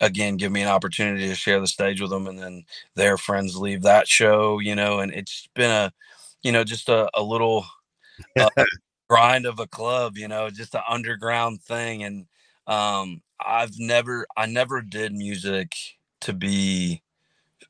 again 0.00 0.36
give 0.36 0.52
me 0.52 0.62
an 0.62 0.68
opportunity 0.68 1.26
to 1.28 1.34
share 1.34 1.60
the 1.60 1.66
stage 1.66 2.00
with 2.00 2.10
them 2.10 2.26
and 2.26 2.38
then 2.38 2.64
their 2.94 3.16
friends 3.16 3.56
leave 3.56 3.82
that 3.82 4.06
show 4.08 4.58
you 4.58 4.74
know 4.74 5.00
and 5.00 5.12
it's 5.14 5.48
been 5.54 5.70
a 5.70 5.92
you 6.42 6.52
know 6.52 6.64
just 6.64 6.88
a, 6.88 7.08
a 7.14 7.22
little 7.22 7.66
uh, 8.38 8.50
grind 9.10 9.46
of 9.46 9.58
a 9.60 9.66
club 9.66 10.16
you 10.18 10.28
know 10.28 10.50
just 10.50 10.74
an 10.74 10.82
underground 10.88 11.62
thing 11.62 12.04
and 12.04 12.26
um 12.68 13.22
i've 13.44 13.72
never 13.78 14.26
i 14.36 14.46
never 14.46 14.82
did 14.82 15.12
music 15.14 15.72
to 16.20 16.32
be 16.32 17.02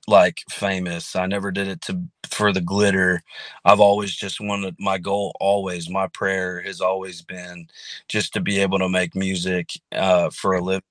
like 0.06 0.42
famous. 0.50 1.16
I 1.16 1.26
never 1.26 1.50
did 1.50 1.68
it 1.68 1.82
to 1.82 2.02
for 2.28 2.52
the 2.52 2.60
glitter. 2.60 3.22
I've 3.64 3.80
always 3.80 4.14
just 4.14 4.40
wanted 4.40 4.76
my 4.78 4.98
goal 4.98 5.36
always 5.40 5.88
my 5.90 6.08
prayer 6.08 6.60
has 6.62 6.80
always 6.80 7.22
been 7.22 7.68
just 8.08 8.32
to 8.34 8.40
be 8.40 8.58
able 8.60 8.78
to 8.80 8.88
make 8.88 9.14
music 9.14 9.70
uh 9.92 10.30
for 10.30 10.54
a 10.54 10.62
living 10.62 10.82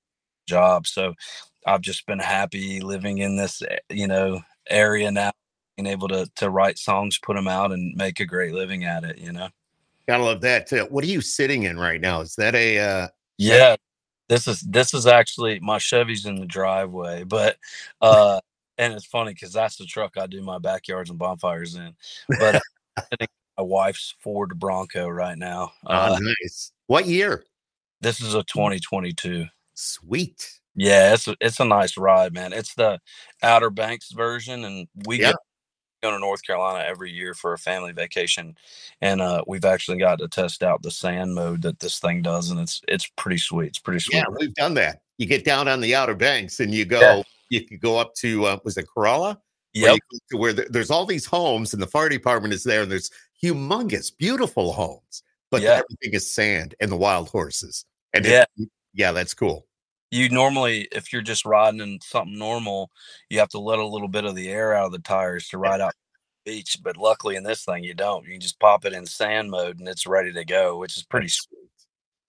job. 0.48 0.86
So 0.86 1.14
i've 1.66 1.82
just 1.82 2.06
been 2.06 2.18
happy 2.20 2.80
living 2.80 3.18
in 3.18 3.36
this 3.36 3.62
eh, 3.62 3.78
you 3.90 4.06
know 4.08 4.40
area 4.70 5.10
now 5.12 5.32
being 5.76 5.86
able 5.88 6.08
to 6.08 6.28
to 6.36 6.50
write 6.50 6.78
songs 6.78 7.18
put 7.18 7.36
them 7.36 7.48
out 7.48 7.72
and 7.72 7.94
make 7.96 8.20
a 8.20 8.26
great 8.26 8.52
living 8.54 8.84
at 8.84 9.04
it 9.04 9.18
you 9.18 9.32
know 9.32 9.48
Gotta 10.08 10.24
love 10.24 10.40
that 10.40 10.66
too. 10.66 10.86
What 10.88 11.04
are 11.04 11.08
you 11.08 11.20
sitting 11.20 11.64
in 11.64 11.78
right 11.78 12.00
now? 12.00 12.22
Is 12.22 12.34
that 12.36 12.54
a 12.54 12.78
uh 12.78 13.08
Yeah, 13.36 13.76
this 14.30 14.48
is 14.48 14.62
this 14.62 14.94
is 14.94 15.06
actually 15.06 15.60
my 15.60 15.76
Chevy's 15.76 16.24
in 16.24 16.36
the 16.36 16.46
driveway, 16.46 17.24
but 17.24 17.58
uh, 18.00 18.40
and 18.78 18.94
it's 18.94 19.04
funny 19.04 19.34
because 19.34 19.52
that's 19.52 19.76
the 19.76 19.84
truck 19.84 20.16
I 20.16 20.26
do 20.26 20.40
my 20.42 20.58
backyards 20.58 21.10
and 21.10 21.18
bonfires 21.18 21.74
in. 21.74 21.94
But 22.38 22.54
I'm 22.56 23.04
sitting 23.12 23.28
in 23.28 23.62
my 23.62 23.64
wife's 23.64 24.14
Ford 24.20 24.58
Bronco 24.58 25.08
right 25.08 25.36
now. 25.36 25.72
ah, 25.86 26.06
Uh, 26.06 26.18
nice. 26.20 26.72
What 26.86 27.06
year? 27.06 27.44
this 28.00 28.22
is 28.22 28.32
a 28.34 28.42
2022. 28.44 29.44
Sweet. 29.74 30.60
Yeah, 30.74 31.12
it's 31.12 31.28
a, 31.28 31.36
it's 31.40 31.60
a 31.60 31.64
nice 31.66 31.98
ride, 31.98 32.32
man. 32.32 32.52
It's 32.54 32.72
the 32.74 32.98
Outer 33.42 33.68
Banks 33.70 34.12
version, 34.12 34.64
and 34.64 34.88
we 35.06 35.18
Yeah. 35.18 35.32
get 35.32 35.36
go 36.02 36.10
to 36.10 36.18
North 36.18 36.42
Carolina 36.44 36.84
every 36.86 37.10
year 37.10 37.34
for 37.34 37.52
a 37.52 37.58
family 37.58 37.92
vacation, 37.92 38.56
and 39.00 39.20
uh, 39.20 39.42
we've 39.46 39.64
actually 39.64 39.98
got 39.98 40.18
to 40.18 40.28
test 40.28 40.62
out 40.62 40.82
the 40.82 40.90
sand 40.90 41.34
mode 41.34 41.62
that 41.62 41.80
this 41.80 41.98
thing 41.98 42.22
does, 42.22 42.50
and 42.50 42.60
it's 42.60 42.80
it's 42.88 43.06
pretty 43.16 43.38
sweet. 43.38 43.68
It's 43.68 43.78
pretty 43.78 44.00
sweet. 44.00 44.16
Yeah, 44.18 44.24
we've 44.38 44.54
done 44.54 44.74
that. 44.74 45.02
You 45.18 45.26
get 45.26 45.44
down 45.44 45.68
on 45.68 45.80
the 45.80 45.94
Outer 45.94 46.14
Banks 46.14 46.60
and 46.60 46.72
you 46.72 46.84
go, 46.84 47.00
Yeah. 47.00 47.22
you 47.50 47.64
could 47.66 47.80
go 47.80 47.98
up 47.98 48.14
to, 48.16 48.44
uh, 48.44 48.58
was 48.64 48.76
it 48.76 48.86
Corolla? 48.92 49.40
Where 49.74 49.90
Yep. 49.90 49.94
you 49.94 50.00
go 50.00 50.18
to 50.30 50.36
where 50.40 50.52
there- 50.52 50.68
there's 50.70 50.90
all 50.90 51.04
these 51.06 51.26
homes 51.26 51.72
and 51.72 51.82
the 51.82 51.86
fire 51.88 52.08
department 52.08 52.54
is 52.54 52.62
there 52.62 52.82
and 52.82 52.90
there's 52.90 53.10
humongous, 53.42 54.16
beautiful 54.16 54.72
homes, 54.72 55.22
but 55.50 55.60
Yeah. 55.62 55.82
everything 55.82 56.14
is 56.14 56.32
sand 56.32 56.74
and 56.80 56.90
the 56.90 56.96
wild 56.96 57.28
horses. 57.28 57.84
And 58.14 58.24
it- 58.26 58.30
Yeah. 58.56 58.66
yeah, 58.94 59.12
that's 59.12 59.34
cool. 59.34 59.66
You 60.10 60.28
normally 60.28 60.88
if 60.92 61.12
you're 61.12 61.22
just 61.22 61.44
riding 61.44 61.80
in 61.80 61.98
something 62.02 62.38
normal 62.38 62.90
you 63.28 63.38
have 63.38 63.48
to 63.48 63.58
let 63.58 63.78
a 63.78 63.86
little 63.86 64.08
bit 64.08 64.24
of 64.24 64.34
the 64.34 64.48
air 64.48 64.74
out 64.74 64.86
of 64.86 64.92
the 64.92 64.98
tires 64.98 65.48
to 65.48 65.58
ride 65.58 65.80
out 65.80 65.92
beach. 66.48 66.78
But 66.82 66.96
luckily 66.96 67.36
in 67.36 67.44
this 67.44 67.64
thing, 67.64 67.84
you 67.84 67.94
don't. 67.94 68.26
You 68.26 68.38
just 68.38 68.58
pop 68.58 68.84
it 68.84 68.92
in 68.92 69.06
sand 69.06 69.50
mode 69.50 69.78
and 69.78 69.88
it's 69.88 70.06
ready 70.06 70.32
to 70.32 70.44
go, 70.44 70.78
which 70.78 70.96
is 70.96 71.02
pretty 71.02 71.28
sweet. 71.28 71.58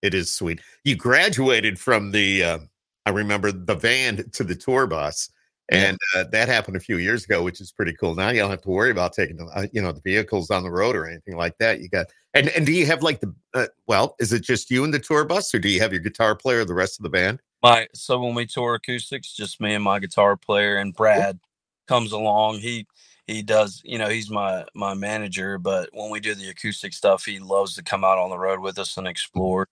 It 0.02 0.14
is 0.14 0.32
sweet. 0.32 0.62
You 0.84 0.96
graduated 0.96 1.80
from 1.80 2.12
the, 2.12 2.44
uh, 2.44 2.60
I 3.06 3.12
remember 3.12 3.52
the 3.52 3.76
van 3.76 4.30
to 4.32 4.44
the 4.44 4.56
tour 4.56 4.88
bus. 4.88 5.30
And 5.72 6.00
uh, 6.16 6.24
that 6.32 6.48
happened 6.48 6.78
a 6.78 6.80
few 6.80 6.98
years 6.98 7.26
ago, 7.26 7.44
which 7.44 7.62
is 7.62 7.72
pretty 7.72 7.94
cool. 7.94 8.16
Now 8.16 8.30
you 8.30 8.40
don't 8.40 8.50
have 8.50 8.64
to 8.64 8.70
worry 8.70 8.90
about 8.90 9.14
taking, 9.14 9.40
uh, 9.54 9.68
you 9.72 9.82
know, 9.82 9.92
the 9.92 10.02
vehicles 10.02 10.50
on 10.50 10.64
the 10.64 10.72
road 10.72 10.96
or 10.96 11.08
anything 11.08 11.38
like 11.38 11.56
that. 11.60 11.80
You 11.80 11.90
got, 11.90 12.08
and 12.34 12.50
and 12.50 12.66
do 12.66 12.72
you 12.72 12.88
have 12.88 13.04
like 13.04 13.20
the, 13.20 13.36
uh, 13.54 13.68
well, 13.86 14.16
is 14.20 14.34
it 14.34 14.42
just 14.42 14.72
you 14.72 14.84
and 14.84 14.92
the 14.92 14.98
tour 14.98 15.26
bus, 15.26 15.54
or 15.54 15.60
do 15.60 15.70
you 15.70 15.80
have 15.80 15.94
your 15.94 16.02
guitar 16.02 16.36
player, 16.36 16.66
the 16.66 16.74
rest 16.74 16.98
of 17.00 17.04
the 17.04 17.10
band? 17.10 17.40
My 17.62 17.88
so 17.94 18.20
when 18.20 18.36
we 18.36 18.46
tour 18.46 18.76
acoustics, 18.76 19.34
just 19.34 19.60
me 19.60 19.74
and 19.74 19.84
my 19.84 20.00
guitar 20.00 20.38
player, 20.38 20.78
and 20.78 20.94
Brad 20.94 21.40
comes 21.88 22.12
along. 22.12 22.60
He 22.60 22.88
he 23.28 23.42
does, 23.42 23.82
you 23.84 23.98
know, 23.98 24.08
he's 24.08 24.30
my 24.30 24.66
my 24.74 24.94
manager. 24.94 25.58
But 25.58 25.90
when 25.94 26.10
we 26.10 26.20
do 26.20 26.36
the 26.36 26.50
acoustic 26.50 26.94
stuff, 26.94 27.26
he 27.26 27.40
loves 27.40 27.76
to 27.76 27.84
come 27.84 28.04
out 28.04 28.18
on 28.18 28.30
the 28.30 28.40
road 28.40 28.60
with 28.60 28.80
us 28.80 28.98
and 28.98 29.08
explore. 29.08 29.68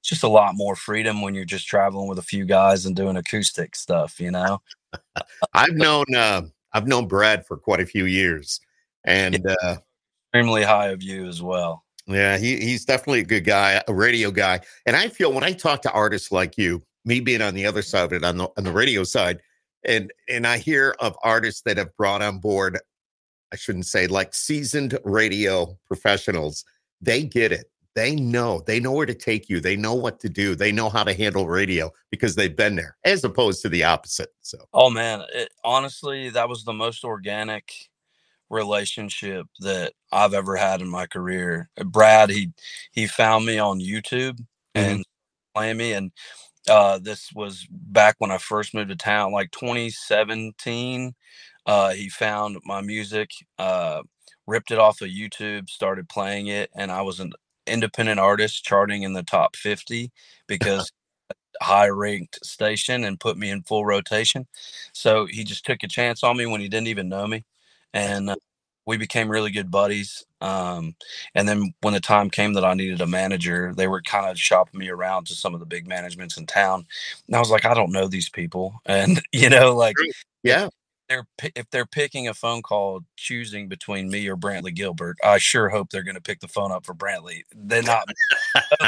It's 0.00 0.08
just 0.08 0.22
a 0.22 0.28
lot 0.28 0.54
more 0.54 0.76
freedom 0.76 1.20
when 1.20 1.34
you're 1.34 1.44
just 1.44 1.66
traveling 1.66 2.08
with 2.08 2.18
a 2.18 2.22
few 2.22 2.44
guys 2.44 2.86
and 2.86 2.96
doing 2.96 3.16
acoustic 3.16 3.76
stuff, 3.76 4.18
you 4.20 4.30
know. 4.30 4.62
I've 5.52 5.74
known 5.74 6.04
uh, 6.14 6.42
I've 6.72 6.86
known 6.86 7.06
Brad 7.06 7.46
for 7.46 7.56
quite 7.56 7.80
a 7.80 7.86
few 7.86 8.06
years, 8.06 8.60
and 9.04 9.46
uh, 9.46 9.76
extremely 10.32 10.62
high 10.62 10.88
of 10.88 11.02
you 11.02 11.26
as 11.26 11.42
well. 11.42 11.84
Yeah, 12.06 12.38
he, 12.38 12.56
he's 12.58 12.84
definitely 12.84 13.20
a 13.20 13.24
good 13.24 13.44
guy, 13.44 13.82
a 13.88 13.92
radio 13.92 14.30
guy. 14.30 14.60
And 14.86 14.94
I 14.94 15.08
feel 15.08 15.32
when 15.32 15.42
I 15.42 15.52
talk 15.52 15.82
to 15.82 15.90
artists 15.90 16.30
like 16.30 16.56
you, 16.56 16.82
me 17.06 17.20
being 17.20 17.40
on 17.40 17.54
the 17.54 17.64
other 17.64 17.82
side 17.82 18.04
of 18.04 18.12
it, 18.12 18.24
on 18.24 18.36
the 18.36 18.48
on 18.58 18.64
the 18.64 18.72
radio 18.72 19.04
side, 19.04 19.40
and 19.84 20.12
and 20.28 20.46
I 20.46 20.58
hear 20.58 20.94
of 21.00 21.16
artists 21.22 21.62
that 21.62 21.78
have 21.78 21.96
brought 21.96 22.20
on 22.20 22.38
board, 22.38 22.78
I 23.52 23.56
shouldn't 23.56 23.86
say 23.86 24.06
like 24.06 24.34
seasoned 24.34 24.98
radio 25.04 25.78
professionals. 25.86 26.64
They 27.00 27.22
get 27.22 27.52
it. 27.52 27.70
They 27.96 28.14
know. 28.14 28.62
They 28.66 28.78
know 28.78 28.92
where 28.92 29.06
to 29.06 29.14
take 29.14 29.48
you. 29.48 29.58
They 29.58 29.74
know 29.74 29.94
what 29.94 30.20
to 30.20 30.28
do. 30.28 30.54
They 30.54 30.70
know 30.70 30.90
how 30.90 31.02
to 31.02 31.14
handle 31.14 31.48
radio 31.48 31.90
because 32.10 32.34
they've 32.34 32.54
been 32.54 32.76
there 32.76 32.98
as 33.04 33.24
opposed 33.24 33.62
to 33.62 33.70
the 33.70 33.84
opposite 33.84 34.28
so. 34.42 34.58
Oh 34.74 34.90
man. 34.90 35.22
It, 35.32 35.48
honestly 35.64 36.28
that 36.30 36.48
was 36.48 36.64
the 36.64 36.74
most 36.74 37.04
organic 37.04 37.72
relationship 38.48 39.44
that 39.58 39.92
i've 40.12 40.32
ever 40.32 40.56
had 40.56 40.80
in 40.80 40.88
my 40.88 41.06
career. 41.06 41.68
Brad 41.86 42.30
he 42.30 42.52
he 42.92 43.06
found 43.06 43.46
me 43.46 43.58
on 43.58 43.80
youtube 43.80 44.38
mm-hmm. 44.38 44.78
and 44.78 45.04
playing 45.54 45.78
me 45.78 45.94
and 45.94 46.12
uh 46.68 46.98
this 46.98 47.30
was 47.34 47.66
back 47.70 48.16
when 48.18 48.30
i 48.30 48.38
first 48.38 48.74
moved 48.74 48.88
to 48.90 48.96
town 48.96 49.32
like 49.32 49.50
2017 49.52 51.14
uh 51.66 51.90
he 51.90 52.08
found 52.08 52.58
my 52.64 52.80
music 52.80 53.30
uh 53.58 54.02
ripped 54.46 54.70
it 54.70 54.78
off 54.78 55.00
of 55.02 55.08
YouTube, 55.08 55.68
started 55.70 56.08
playing 56.08 56.48
it, 56.48 56.70
and 56.76 56.90
I 56.92 57.02
was 57.02 57.20
an 57.20 57.32
independent 57.66 58.20
artist 58.20 58.64
charting 58.64 59.02
in 59.02 59.12
the 59.12 59.22
top 59.24 59.56
50 59.56 60.10
because 60.46 60.92
high 61.62 61.88
ranked 61.88 62.44
station 62.44 63.04
and 63.04 63.20
put 63.20 63.38
me 63.38 63.50
in 63.50 63.62
full 63.62 63.86
rotation. 63.86 64.46
So 64.92 65.26
he 65.26 65.44
just 65.44 65.64
took 65.66 65.82
a 65.82 65.88
chance 65.88 66.22
on 66.22 66.36
me 66.36 66.46
when 66.46 66.60
he 66.60 66.68
didn't 66.68 66.88
even 66.88 67.08
know 67.08 67.26
me. 67.26 67.44
And 67.94 68.30
uh, 68.30 68.36
we 68.86 68.96
became 68.96 69.28
really 69.28 69.50
good 69.50 69.70
buddies. 69.70 70.24
Um, 70.40 70.94
and 71.34 71.48
then 71.48 71.74
when 71.80 71.94
the 71.94 72.00
time 72.00 72.30
came 72.30 72.54
that 72.54 72.64
I 72.64 72.74
needed 72.74 73.00
a 73.00 73.06
manager, 73.06 73.74
they 73.76 73.88
were 73.88 74.00
kind 74.00 74.30
of 74.30 74.38
shopping 74.38 74.78
me 74.78 74.88
around 74.88 75.26
to 75.26 75.34
some 75.34 75.54
of 75.54 75.60
the 75.60 75.66
big 75.66 75.88
managements 75.88 76.36
in 76.36 76.46
town. 76.46 76.86
And 77.26 77.36
I 77.36 77.40
was 77.40 77.50
like, 77.50 77.64
I 77.64 77.74
don't 77.74 77.92
know 77.92 78.06
these 78.06 78.28
people. 78.28 78.80
And, 78.86 79.20
you 79.32 79.50
know, 79.50 79.74
like, 79.74 79.96
yeah, 80.42 80.68
they're 81.08 81.26
if 81.54 81.68
they're 81.70 81.86
picking 81.86 82.28
a 82.28 82.34
phone 82.34 82.62
call 82.62 83.00
choosing 83.16 83.68
between 83.68 84.08
me 84.08 84.28
or 84.28 84.36
Brantley 84.36 84.74
Gilbert, 84.74 85.16
I 85.24 85.38
sure 85.38 85.68
hope 85.68 85.90
they're 85.90 86.02
going 86.02 86.14
to 86.14 86.20
pick 86.20 86.40
the 86.40 86.48
phone 86.48 86.72
up 86.72 86.86
for 86.86 86.94
Brantley. 86.94 87.42
They're 87.54 87.82
not. 87.82 88.08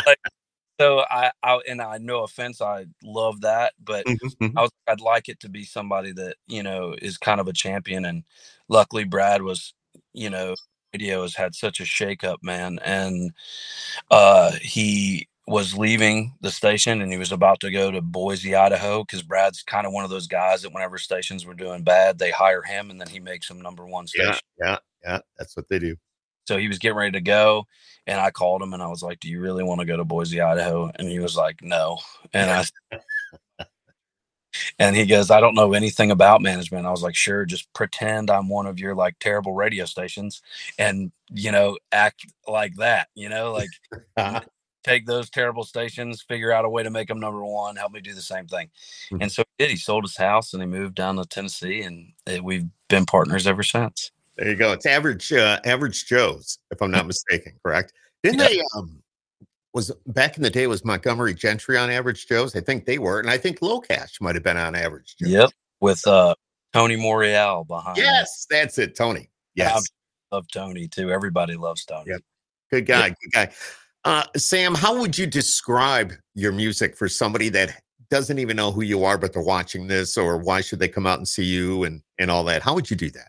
like, 0.06 0.18
so 0.80 1.04
I, 1.10 1.30
I 1.42 1.60
and 1.68 1.82
I 1.82 1.98
no 1.98 2.22
offense, 2.22 2.60
I 2.60 2.86
love 3.04 3.40
that, 3.42 3.74
but 3.82 4.06
mm-hmm, 4.06 4.44
mm-hmm. 4.44 4.58
I 4.58 4.62
was 4.62 4.70
I'd 4.88 5.00
like 5.00 5.28
it 5.28 5.40
to 5.40 5.48
be 5.48 5.64
somebody 5.64 6.12
that 6.12 6.36
you 6.46 6.62
know 6.62 6.94
is 7.00 7.18
kind 7.18 7.40
of 7.40 7.48
a 7.48 7.52
champion. 7.52 8.04
And 8.04 8.24
luckily, 8.68 9.04
Brad 9.04 9.42
was 9.42 9.74
you 10.18 10.30
know 10.30 10.54
radio 10.92 11.22
has 11.22 11.34
had 11.34 11.54
such 11.54 11.80
a 11.80 11.84
shakeup, 11.84 12.38
man, 12.42 12.78
and 12.84 13.32
uh 14.10 14.52
he 14.60 15.28
was 15.46 15.74
leaving 15.74 16.34
the 16.42 16.50
station 16.50 17.00
and 17.00 17.10
he 17.10 17.18
was 17.18 17.32
about 17.32 17.58
to 17.60 17.70
go 17.70 17.90
to 17.90 18.02
Boise, 18.02 18.54
Idaho, 18.54 19.02
because 19.02 19.22
Brad's 19.22 19.62
kind 19.62 19.86
of 19.86 19.94
one 19.94 20.04
of 20.04 20.10
those 20.10 20.26
guys 20.26 20.60
that 20.62 20.74
whenever 20.74 20.98
stations 20.98 21.46
were 21.46 21.54
doing 21.54 21.82
bad, 21.82 22.18
they 22.18 22.30
hire 22.30 22.62
him 22.62 22.90
and 22.90 23.00
then 23.00 23.08
he 23.08 23.18
makes 23.18 23.48
them 23.48 23.62
number 23.62 23.86
one 23.86 24.06
station. 24.06 24.34
Yeah, 24.60 24.66
yeah, 24.66 24.78
yeah. 25.04 25.18
That's 25.38 25.56
what 25.56 25.66
they 25.70 25.78
do. 25.78 25.96
So 26.46 26.58
he 26.58 26.68
was 26.68 26.78
getting 26.78 26.98
ready 26.98 27.12
to 27.12 27.20
go, 27.20 27.66
and 28.06 28.20
I 28.20 28.30
called 28.30 28.62
him 28.62 28.72
and 28.72 28.82
I 28.82 28.88
was 28.88 29.02
like, 29.02 29.20
"Do 29.20 29.28
you 29.28 29.40
really 29.40 29.62
want 29.62 29.80
to 29.80 29.86
go 29.86 29.98
to 29.98 30.04
Boise, 30.04 30.40
Idaho?" 30.40 30.90
And 30.94 31.08
he 31.08 31.18
was 31.18 31.36
like, 31.36 31.60
"No." 31.62 31.98
And 32.32 32.50
I 32.50 32.64
and 34.78 34.96
he 34.96 35.06
goes, 35.06 35.30
"I 35.30 35.40
don't 35.40 35.54
know 35.54 35.72
anything 35.72 36.10
about 36.10 36.42
management." 36.42 36.86
I 36.86 36.90
was 36.90 37.02
like, 37.02 37.14
"Sure, 37.14 37.44
just 37.44 37.72
pretend 37.72 38.30
I'm 38.30 38.48
one 38.48 38.66
of 38.66 38.78
your 38.78 38.94
like 38.94 39.18
terrible 39.18 39.52
radio 39.52 39.84
stations, 39.84 40.42
and 40.78 41.12
you 41.30 41.52
know, 41.52 41.78
act 41.92 42.26
like 42.46 42.76
that. 42.76 43.08
You 43.14 43.28
know, 43.28 43.52
like." 43.52 44.44
take 44.84 45.06
those 45.06 45.28
terrible 45.28 45.64
stations, 45.64 46.22
figure 46.22 46.52
out 46.52 46.64
a 46.64 46.68
way 46.68 46.82
to 46.82 46.90
make 46.90 47.08
them 47.08 47.20
number 47.20 47.44
one, 47.44 47.76
help 47.76 47.92
me 47.92 48.00
do 48.00 48.14
the 48.14 48.22
same 48.22 48.46
thing. 48.46 48.70
Mm-hmm. 49.10 49.22
And 49.22 49.32
so 49.32 49.42
he 49.56 49.64
did. 49.64 49.70
He 49.70 49.76
sold 49.76 50.04
his 50.04 50.16
house 50.16 50.54
and 50.54 50.62
he 50.62 50.68
moved 50.68 50.94
down 50.94 51.16
to 51.16 51.24
Tennessee, 51.24 51.82
and 51.82 52.12
it, 52.26 52.42
we've 52.42 52.66
been 52.88 53.06
partners 53.06 53.46
ever 53.46 53.62
since. 53.62 54.10
There 54.36 54.48
you 54.48 54.56
go. 54.56 54.72
It's 54.72 54.86
average, 54.86 55.32
uh, 55.32 55.60
average 55.64 56.06
Joe's, 56.06 56.58
if 56.70 56.80
I'm 56.80 56.90
not 56.90 57.06
mistaken. 57.06 57.54
Correct? 57.62 57.92
Didn't 58.22 58.38
yeah. 58.38 58.48
they? 58.48 58.62
Um, 58.76 59.02
was 59.74 59.92
back 60.06 60.36
in 60.36 60.42
the 60.42 60.50
day 60.50 60.66
was 60.66 60.84
Montgomery 60.84 61.34
Gentry 61.34 61.76
on 61.76 61.90
Average 61.90 62.26
Joe's? 62.26 62.56
I 62.56 62.60
think 62.60 62.84
they 62.86 62.98
were, 62.98 63.20
and 63.20 63.30
I 63.30 63.38
think 63.38 63.60
LoCash 63.60 64.20
might 64.20 64.34
have 64.34 64.44
been 64.44 64.56
on 64.56 64.74
Average 64.74 65.16
Joe's. 65.18 65.30
Yep, 65.30 65.50
with 65.80 66.06
uh, 66.06 66.34
Tony 66.72 66.96
Morial 66.96 67.66
behind. 67.66 67.96
Yes, 67.96 68.46
that's 68.50 68.78
it, 68.78 68.96
Tony. 68.96 69.28
Yes, 69.54 69.88
I 70.32 70.36
love 70.36 70.46
Tony 70.52 70.88
too. 70.88 71.10
Everybody 71.10 71.56
loves 71.56 71.84
Tony. 71.84 72.10
Yep. 72.10 72.20
Good 72.70 72.86
guy. 72.86 73.06
Yep. 73.06 73.16
Good 73.22 73.32
guy. 73.32 73.50
Uh, 74.04 74.24
Sam, 74.36 74.74
how 74.74 74.98
would 74.98 75.18
you 75.18 75.26
describe 75.26 76.12
your 76.34 76.52
music 76.52 76.96
for 76.96 77.08
somebody 77.08 77.48
that 77.50 77.80
doesn't 78.10 78.38
even 78.38 78.56
know 78.56 78.72
who 78.72 78.82
you 78.82 79.04
are, 79.04 79.18
but 79.18 79.32
they're 79.32 79.42
watching 79.42 79.86
this, 79.86 80.16
or 80.16 80.38
why 80.38 80.60
should 80.60 80.78
they 80.78 80.88
come 80.88 81.06
out 81.06 81.18
and 81.18 81.28
see 81.28 81.44
you 81.44 81.84
and 81.84 82.02
and 82.18 82.30
all 82.30 82.44
that? 82.44 82.62
How 82.62 82.74
would 82.74 82.90
you 82.90 82.96
do 82.96 83.10
that? 83.10 83.28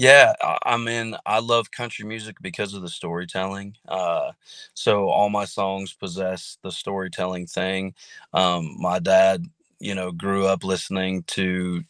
Yeah, 0.00 0.32
I 0.64 0.78
mean, 0.78 1.14
I 1.26 1.40
love 1.40 1.70
country 1.72 2.06
music 2.06 2.36
because 2.40 2.72
of 2.74 2.80
the 2.82 2.88
storytelling. 2.88 3.76
Uh, 3.86 4.32
so 4.72 5.10
all 5.10 5.28
my 5.28 5.44
songs 5.44 5.92
possess 5.92 6.56
the 6.62 6.70
storytelling 6.72 7.46
thing. 7.46 7.94
Um, 8.32 8.76
my 8.78 8.98
dad, 8.98 9.44
you 9.78 9.94
know, 9.94 10.10
grew 10.12 10.46
up 10.46 10.64
listening 10.64 11.24
to 11.28 11.82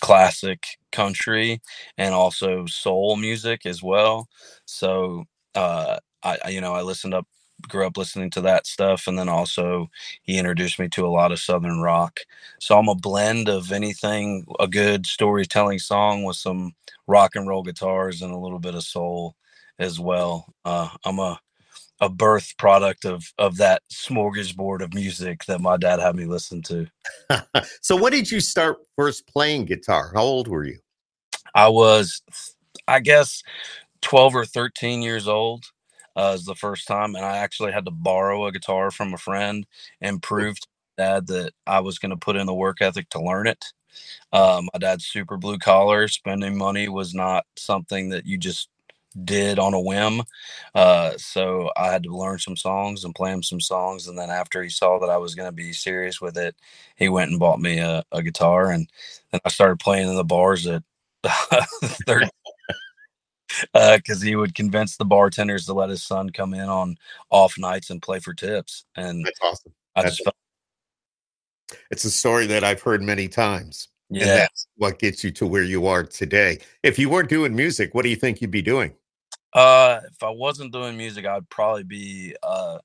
classic 0.00 0.66
country 0.92 1.60
and 1.98 2.14
also 2.14 2.66
soul 2.66 3.16
music 3.16 3.66
as 3.66 3.82
well. 3.82 4.28
So 4.66 5.24
uh, 5.54 5.98
I, 6.22 6.50
you 6.50 6.60
know, 6.60 6.74
I 6.74 6.82
listened 6.82 7.14
up 7.14 7.26
grew 7.68 7.86
up 7.86 7.96
listening 7.96 8.30
to 8.30 8.40
that 8.40 8.66
stuff 8.66 9.06
and 9.06 9.18
then 9.18 9.28
also 9.28 9.90
he 10.22 10.38
introduced 10.38 10.78
me 10.78 10.88
to 10.88 11.06
a 11.06 11.08
lot 11.08 11.32
of 11.32 11.38
southern 11.38 11.80
rock. 11.80 12.20
So 12.60 12.78
i'm 12.78 12.88
a 12.88 12.94
blend 12.94 13.48
of 13.48 13.72
anything 13.72 14.46
a 14.60 14.68
good 14.68 15.06
storytelling 15.06 15.78
song 15.78 16.24
with 16.24 16.36
some 16.36 16.72
rock 17.06 17.34
and 17.36 17.48
roll 17.48 17.62
guitars 17.62 18.22
and 18.22 18.32
a 18.32 18.38
little 18.38 18.58
bit 18.60 18.74
of 18.74 18.84
soul 18.84 19.34
as 19.78 19.98
well. 19.98 20.46
Uh, 20.64 20.88
i'm 21.04 21.18
a 21.18 21.40
a 22.00 22.08
birth 22.08 22.54
product 22.58 23.04
of 23.04 23.32
of 23.38 23.56
that 23.56 23.82
smorgasbord 23.92 24.82
of 24.82 24.94
music 24.94 25.44
that 25.46 25.60
my 25.60 25.76
dad 25.76 25.98
had 26.00 26.16
me 26.16 26.26
listen 26.26 26.62
to. 26.62 26.86
So 27.82 27.96
when 27.96 28.12
did 28.12 28.30
you 28.30 28.40
start 28.40 28.78
first 28.96 29.26
playing 29.26 29.64
guitar? 29.64 30.12
How 30.14 30.22
old 30.22 30.48
were 30.48 30.64
you? 30.64 30.78
I 31.54 31.68
was 31.68 32.22
i 32.86 33.00
guess 33.00 33.42
12 34.02 34.36
or 34.36 34.44
13 34.44 35.02
years 35.02 35.26
old 35.28 35.64
uh, 36.18 36.32
is 36.34 36.44
the 36.44 36.54
first 36.56 36.88
time, 36.88 37.14
and 37.14 37.24
I 37.24 37.38
actually 37.38 37.72
had 37.72 37.84
to 37.86 37.92
borrow 37.92 38.46
a 38.46 38.52
guitar 38.52 38.90
from 38.90 39.14
a 39.14 39.18
friend 39.18 39.66
and 40.00 40.22
prove 40.22 40.60
to 40.60 40.66
dad 40.98 41.26
that 41.28 41.52
I 41.66 41.80
was 41.80 41.98
going 41.98 42.10
to 42.10 42.16
put 42.16 42.36
in 42.36 42.46
the 42.46 42.54
work 42.54 42.82
ethic 42.82 43.08
to 43.10 43.22
learn 43.22 43.46
it. 43.46 43.64
Um, 44.32 44.68
my 44.74 44.78
dad's 44.80 45.06
super 45.06 45.36
blue 45.36 45.58
collar. 45.58 46.08
Spending 46.08 46.58
money 46.58 46.88
was 46.88 47.14
not 47.14 47.46
something 47.56 48.10
that 48.10 48.26
you 48.26 48.36
just 48.36 48.68
did 49.24 49.58
on 49.58 49.74
a 49.74 49.80
whim. 49.80 50.22
Uh, 50.74 51.12
so 51.16 51.70
I 51.76 51.90
had 51.90 52.02
to 52.04 52.16
learn 52.16 52.38
some 52.38 52.56
songs 52.56 53.04
and 53.04 53.14
play 53.14 53.32
him 53.32 53.42
some 53.42 53.60
songs. 53.60 54.08
And 54.08 54.18
then 54.18 54.30
after 54.30 54.62
he 54.62 54.68
saw 54.68 54.98
that 54.98 55.10
I 55.10 55.16
was 55.16 55.34
going 55.34 55.48
to 55.48 55.52
be 55.52 55.72
serious 55.72 56.20
with 56.20 56.36
it, 56.36 56.56
he 56.96 57.08
went 57.08 57.30
and 57.30 57.40
bought 57.40 57.60
me 57.60 57.78
a, 57.78 58.04
a 58.12 58.22
guitar. 58.22 58.70
And 58.70 58.88
then 59.32 59.40
I 59.44 59.48
started 59.48 59.78
playing 59.80 60.08
in 60.08 60.16
the 60.16 60.24
bars 60.24 60.66
at 60.66 60.82
13, 62.06 62.28
because 63.72 64.22
uh, 64.22 64.24
he 64.24 64.36
would 64.36 64.54
convince 64.54 64.96
the 64.96 65.04
bartenders 65.04 65.66
to 65.66 65.72
let 65.72 65.90
his 65.90 66.02
son 66.02 66.30
come 66.30 66.54
in 66.54 66.68
on 66.68 66.96
off 67.30 67.58
nights 67.58 67.90
and 67.90 68.02
play 68.02 68.20
for 68.20 68.34
tips. 68.34 68.84
And 68.96 69.24
that's 69.24 69.40
awesome. 69.42 69.72
That's 69.96 70.20
felt- 70.22 70.36
it's 71.90 72.04
a 72.04 72.10
story 72.10 72.46
that 72.46 72.64
I've 72.64 72.82
heard 72.82 73.02
many 73.02 73.28
times. 73.28 73.88
And 74.10 74.20
Yeah. 74.20 74.36
that's 74.36 74.68
what 74.76 74.98
gets 74.98 75.22
you 75.22 75.30
to 75.32 75.46
where 75.46 75.62
you 75.62 75.86
are 75.86 76.02
today. 76.02 76.60
If 76.82 76.98
you 76.98 77.10
weren't 77.10 77.28
doing 77.28 77.54
music, 77.54 77.94
what 77.94 78.02
do 78.02 78.08
you 78.08 78.16
think 78.16 78.40
you'd 78.40 78.50
be 78.50 78.62
doing? 78.62 78.94
Uh, 79.52 80.00
if 80.10 80.22
I 80.22 80.30
wasn't 80.30 80.72
doing 80.72 80.96
music, 80.96 81.26
I'd 81.26 81.48
probably 81.50 81.82
be 81.82 82.34
uh, 82.42 82.78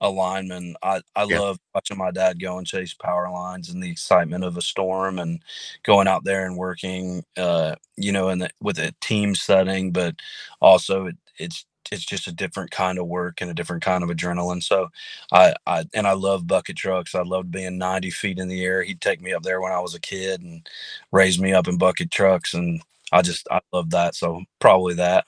a 0.00 0.10
lineman. 0.10 0.76
I 0.82 1.02
I 1.16 1.24
Yeah. 1.28 1.40
love 1.40 1.58
watching 1.74 1.98
my 1.98 2.10
dad 2.12 2.40
go 2.40 2.58
and 2.58 2.66
chase 2.66 2.94
power 2.94 3.30
lines 3.30 3.70
and 3.70 3.82
the 3.82 3.90
excitement 3.90 4.44
of 4.44 4.56
a 4.56 4.62
storm 4.62 5.18
and 5.18 5.42
going 5.84 6.08
out 6.08 6.24
there 6.24 6.46
and 6.46 6.56
working. 6.56 7.24
Uh, 7.36 7.76
you 7.96 8.12
know, 8.12 8.28
in 8.30 8.40
the, 8.40 8.50
with 8.62 8.78
a 8.78 8.94
team 9.00 9.34
setting, 9.34 9.92
but 9.92 10.16
also 10.60 11.06
it, 11.06 11.16
it's 11.38 11.66
it's 11.92 12.04
just 12.04 12.28
a 12.28 12.32
different 12.32 12.70
kind 12.72 12.98
of 12.98 13.06
work 13.08 13.40
and 13.40 13.50
a 13.50 13.54
different 13.54 13.82
kind 13.82 14.04
of 14.04 14.10
adrenaline. 14.10 14.62
So, 14.62 14.88
I 15.32 15.54
I 15.66 15.84
and 15.94 16.06
I 16.06 16.12
love 16.12 16.46
bucket 16.46 16.76
trucks. 16.76 17.14
I 17.14 17.22
loved 17.22 17.50
being 17.50 17.78
ninety 17.78 18.10
feet 18.10 18.38
in 18.38 18.48
the 18.48 18.64
air. 18.64 18.82
He'd 18.82 19.00
take 19.00 19.20
me 19.20 19.32
up 19.34 19.42
there 19.44 19.60
when 19.60 19.72
I 19.72 19.80
was 19.80 19.94
a 19.94 20.00
kid 20.00 20.42
and 20.42 20.68
raise 21.12 21.38
me 21.40 21.52
up 21.52 21.68
in 21.68 21.78
bucket 21.78 22.10
trucks, 22.10 22.54
and 22.54 22.82
I 23.12 23.22
just 23.22 23.46
I 23.50 23.60
love 23.72 23.90
that. 23.90 24.14
So 24.14 24.42
probably 24.60 24.94
that. 24.94 25.26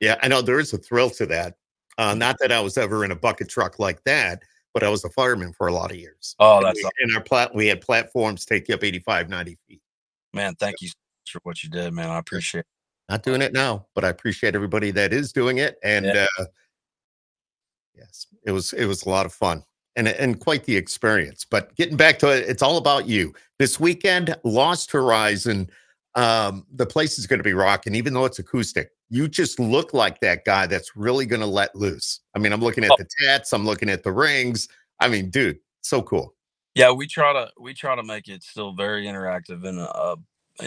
Yeah, 0.00 0.16
I 0.22 0.28
know 0.28 0.42
there 0.42 0.60
is 0.60 0.74
a 0.74 0.78
thrill 0.78 1.10
to 1.12 1.26
that. 1.26 1.56
Uh, 2.00 2.14
not 2.14 2.38
that 2.38 2.50
I 2.50 2.60
was 2.60 2.78
ever 2.78 3.04
in 3.04 3.10
a 3.10 3.14
bucket 3.14 3.50
truck 3.50 3.78
like 3.78 4.02
that, 4.04 4.42
but 4.72 4.82
I 4.82 4.88
was 4.88 5.04
a 5.04 5.10
fireman 5.10 5.52
for 5.52 5.66
a 5.66 5.72
lot 5.72 5.90
of 5.90 5.98
years. 5.98 6.34
Oh, 6.38 6.56
And 6.56 6.66
that's 6.66 6.82
we- 6.82 6.90
in 7.02 7.14
our 7.14 7.22
plat, 7.22 7.54
we 7.54 7.66
had 7.66 7.82
platforms 7.82 8.46
take 8.46 8.68
you 8.68 8.74
up 8.74 8.82
85, 8.82 9.28
90 9.28 9.58
feet. 9.68 9.82
Man, 10.32 10.54
thank 10.54 10.80
you 10.80 10.88
so 10.88 10.94
much 10.94 11.32
for 11.32 11.40
what 11.42 11.62
you 11.62 11.68
did, 11.68 11.92
man. 11.92 12.08
I 12.08 12.16
appreciate 12.16 12.60
it. 12.60 12.66
Not 13.10 13.22
doing 13.22 13.42
it 13.42 13.52
now, 13.52 13.86
but 13.94 14.02
I 14.04 14.08
appreciate 14.08 14.54
everybody 14.54 14.90
that 14.92 15.12
is 15.12 15.30
doing 15.30 15.58
it. 15.58 15.76
And 15.84 16.06
Yeah. 16.06 16.26
uh, 16.38 16.46
yes, 17.94 18.26
it 18.46 18.52
was 18.52 18.72
it 18.72 18.86
was 18.86 19.04
a 19.04 19.10
lot 19.10 19.26
of 19.26 19.34
fun 19.34 19.62
and 19.96 20.08
and 20.08 20.40
quite 20.40 20.64
the 20.64 20.76
experience. 20.76 21.44
But 21.44 21.74
getting 21.74 21.98
back 21.98 22.18
to 22.20 22.30
it, 22.30 22.48
it's 22.48 22.62
all 22.62 22.78
about 22.78 23.06
you. 23.08 23.34
This 23.58 23.78
weekend, 23.78 24.34
Lost 24.42 24.90
Horizon. 24.90 25.70
Um, 26.14 26.66
the 26.72 26.86
place 26.86 27.18
is 27.18 27.26
going 27.26 27.40
to 27.40 27.44
be 27.44 27.52
rocking, 27.52 27.94
even 27.94 28.14
though 28.14 28.24
it's 28.24 28.38
acoustic. 28.38 28.90
You 29.10 29.28
just 29.28 29.58
look 29.58 29.92
like 29.92 30.20
that 30.20 30.44
guy 30.44 30.66
that's 30.66 30.96
really 30.96 31.26
going 31.26 31.40
to 31.40 31.46
let 31.46 31.74
loose. 31.74 32.20
I 32.34 32.38
mean, 32.38 32.52
I'm 32.52 32.60
looking 32.60 32.84
at 32.84 32.92
Oh. 32.92 32.96
the 32.96 33.08
tats, 33.24 33.52
I'm 33.52 33.66
looking 33.66 33.90
at 33.90 34.02
the 34.04 34.12
rings. 34.12 34.68
I 35.00 35.08
mean, 35.08 35.30
dude, 35.30 35.58
so 35.82 36.00
cool. 36.02 36.34
Yeah, 36.76 36.92
we 36.92 37.06
try 37.08 37.32
to 37.32 37.50
we 37.58 37.74
try 37.74 37.96
to 37.96 38.02
make 38.04 38.28
it 38.28 38.42
still 38.44 38.72
very 38.72 39.06
interactive 39.06 39.64
and 39.66 39.80
uh 39.80 40.16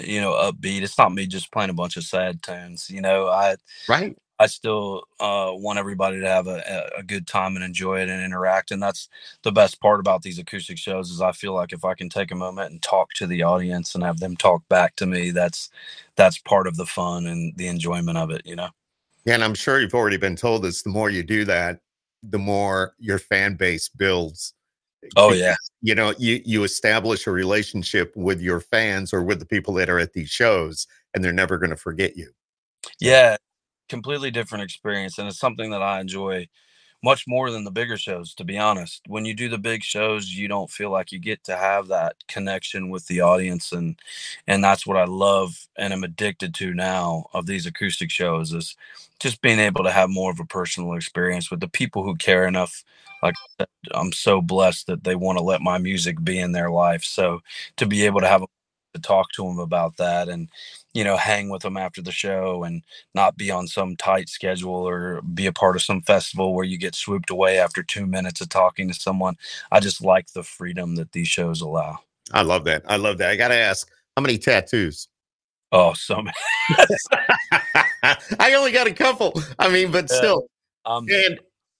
you 0.04 0.20
know 0.20 0.32
upbeat. 0.34 0.82
It's 0.82 0.98
not 0.98 1.14
me 1.14 1.26
just 1.28 1.52
playing 1.52 1.70
a 1.70 1.74
bunch 1.74 1.96
of 1.98 2.04
sad 2.04 2.44
tunes. 2.44 2.90
You 2.90 3.00
know, 3.02 3.28
I 3.28 3.56
Right? 3.88 4.18
I 4.44 4.48
still 4.48 5.04
uh, 5.22 5.52
want 5.54 5.80
everybody 5.80 6.20
to 6.20 6.28
have 6.28 6.48
a, 6.48 6.90
a- 6.98 7.04
good 7.04 7.28
time 7.28 7.56
and 7.56 7.64
enjoy 7.64 8.02
it 8.02 8.10
and 8.10 8.22
interact. 8.22 8.72
And 8.72 8.84
that's 8.84 9.08
the 9.44 9.54
best 9.54 9.80
part 9.80 10.02
about 10.02 10.22
these 10.22 10.38
acoustic 10.38 10.78
shows 10.78 11.10
is 11.12 11.22
I 11.22 11.32
feel 11.32 11.54
like 11.54 11.72
if 11.72 11.86
I 11.86 11.94
can 11.94 12.10
take 12.10 12.32
a 12.32 12.36
moment 12.36 12.72
and 12.72 12.82
talk 12.82 13.14
to 13.14 13.28
the 13.28 13.44
audience 13.44 13.96
and 13.96 14.04
have 14.04 14.20
them 14.20 14.36
talk 14.36 14.68
back 14.68 14.98
to 14.98 15.06
me, 15.06 15.32
that's 15.32 15.70
that's 16.18 16.38
part 16.40 16.68
of 16.68 16.76
the 16.76 16.86
fun 16.86 17.26
and 17.28 17.56
the 17.56 17.68
enjoyment 17.68 18.18
of 18.18 18.32
it. 18.32 18.42
You 18.46 18.58
know. 18.58 18.70
Yeah, 19.26 19.36
and 19.36 19.44
I'm 19.44 19.54
sure 19.54 19.80
you've 19.80 19.94
already 19.94 20.18
been 20.18 20.36
told 20.36 20.64
this. 20.64 20.82
The 20.82 20.90
more 20.90 21.10
you 21.10 21.24
do 21.24 21.46
that, 21.46 21.80
the 22.22 22.40
more 22.40 22.96
your 23.00 23.20
fan 23.20 23.56
base 23.56 23.88
builds. 23.88 24.54
Oh 25.16 25.32
yeah. 25.32 25.56
You 25.82 25.96
know, 25.96 26.14
you 26.18 26.42
you 26.44 26.66
establish 26.66 27.28
a 27.28 27.32
relationship 27.32 28.14
with 28.18 28.42
your 28.42 28.60
fans 28.60 29.14
or 29.14 29.24
with 29.24 29.40
the 29.40 29.46
people 29.46 29.74
that 29.76 29.90
are 29.90 30.00
at 30.00 30.12
these 30.12 30.30
shows, 30.30 30.86
and 31.14 31.24
they're 31.24 31.32
never 31.32 31.58
going 31.58 31.70
to 31.70 31.78
forget 31.78 32.18
you. 32.18 32.30
Yeah, 33.00 33.38
completely 33.94 34.32
different 34.32 34.64
experience, 34.66 35.20
and 35.20 35.28
it's 35.30 35.40
something 35.40 35.72
that 35.72 35.84
I 35.84 36.02
enjoy 36.02 36.50
much 37.04 37.26
more 37.28 37.52
than 37.52 37.66
the 37.66 37.72
bigger 37.72 37.98
shows. 37.98 38.34
To 38.36 38.46
be 38.46 38.58
honest, 38.58 39.02
when 39.08 39.26
you 39.26 39.36
do 39.36 39.50
the 39.50 39.60
big 39.60 39.84
shows, 39.84 40.30
you 40.32 40.48
don't 40.50 40.72
feel 40.72 40.92
like 40.92 41.12
you 41.12 41.20
get 41.20 41.44
to 41.46 41.58
have 41.58 41.88
that 41.90 42.16
connection 42.28 42.90
with 42.90 43.08
the 43.08 43.22
audience, 43.22 43.72
and 43.74 44.00
and 44.48 44.64
that's 44.64 44.88
what 44.88 44.98
I 44.98 45.06
love 45.06 45.68
and 45.78 45.94
am 45.94 46.04
addicted 46.06 46.54
to 46.56 46.74
now 46.74 47.28
of 47.34 47.48
these 47.48 47.68
acoustic 47.68 48.12
shows 48.12 48.54
is 48.54 48.76
just 49.20 49.42
being 49.42 49.60
able 49.60 49.84
to 49.86 49.92
have 49.92 50.10
more 50.10 50.32
of 50.32 50.40
a 50.42 50.46
personal 50.46 50.96
experience 50.96 51.52
with 51.52 51.62
the 51.62 51.70
people 51.70 52.04
who 52.04 52.16
care 52.16 52.48
enough. 52.48 52.84
Like 53.24 53.36
I'm 53.94 54.12
so 54.14 54.42
blessed 54.42 54.88
that 54.88 55.04
they 55.04 55.16
want 55.16 55.38
to 55.38 55.44
let 55.44 55.62
my 55.62 55.78
music 55.78 56.24
be 56.24 56.40
in 56.40 56.52
their 56.54 56.72
life. 56.72 57.04
So 57.04 57.41
to 57.78 57.86
be 57.86 58.06
able 58.06 58.22
to 58.22 58.28
have 58.28 58.44
a 58.44 58.48
to 58.96 59.02
talk 59.02 59.32
to 59.34 59.44
them 59.44 59.60
about 59.60 59.98
that 59.98 60.30
and 60.30 60.50
you 60.93 61.03
know 61.03 61.17
hang 61.17 61.49
with 61.49 61.62
them 61.63 61.77
after 61.77 62.01
the 62.01 62.12
show 62.12 62.63
and 62.63 62.84
not 63.15 63.36
be 63.38 63.49
on 63.51 63.67
some 63.67 63.95
tight 63.95 64.29
schedule 64.29 64.88
or 64.88 65.21
be 65.21 65.45
a 65.47 65.51
part 65.53 65.75
of 65.75 65.82
some 65.82 66.01
festival 66.01 66.53
where 66.53 66.65
you 66.65 66.77
get 66.77 66.95
swooped 66.95 67.29
away 67.29 67.58
after 67.60 67.84
two 67.84 68.06
minutes 68.06 68.41
of 68.41 68.49
talking 68.49 68.88
to 68.88 68.93
someone. 68.93 69.36
I 69.71 69.79
just 69.79 70.03
like 70.03 70.32
the 70.34 70.43
freedom 70.43 70.95
that 70.95 71.12
these 71.12 71.27
shows 71.27 71.62
allow. 71.62 71.99
I 72.32 72.43
love 72.43 72.63
that. 72.65 72.84
I 72.88 72.95
love 72.97 73.17
that. 73.17 73.29
I 73.32 73.36
got 73.36 73.49
to 73.49 73.56
ask, 73.56 73.89
how 74.15 74.21
many 74.21 74.38
tattoos? 74.38 75.08
Oh, 75.71 75.93
so 75.93 76.17
many. 76.21 76.34
I 78.39 78.53
only 78.56 78.71
got 78.71 78.88
a 78.88 78.93
couple. 78.93 79.34
I 79.58 79.69
mean, 79.69 79.91
but 79.91 80.10
Yeah. 80.10 80.17
still, 80.17 80.47
I'm 80.86 81.08
and 81.10 81.39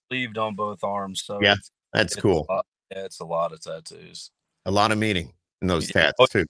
sleeved 0.10 0.38
on 0.38 0.56
both 0.56 0.84
arms, 0.84 1.24
so 1.24 1.40
Yeah, 1.42 1.54
it's, 1.54 1.72
that's 1.94 2.14
it's 2.14 2.22
cool. 2.22 2.46
Lot, 2.50 2.66
yeah, 2.92 3.06
it's 3.06 3.20
a 3.20 3.26
lot 3.26 3.54
of 3.54 3.62
tattoos. 3.62 4.32
A 4.66 4.72
lot 4.72 4.92
of 4.92 4.98
meaning 4.98 5.34
in 5.62 5.68
those 5.68 5.90
Yeah. 5.90 5.92
Oh, 5.96 6.02
tats 6.02 6.16
Oh, 6.20 6.26
too. 6.26 6.46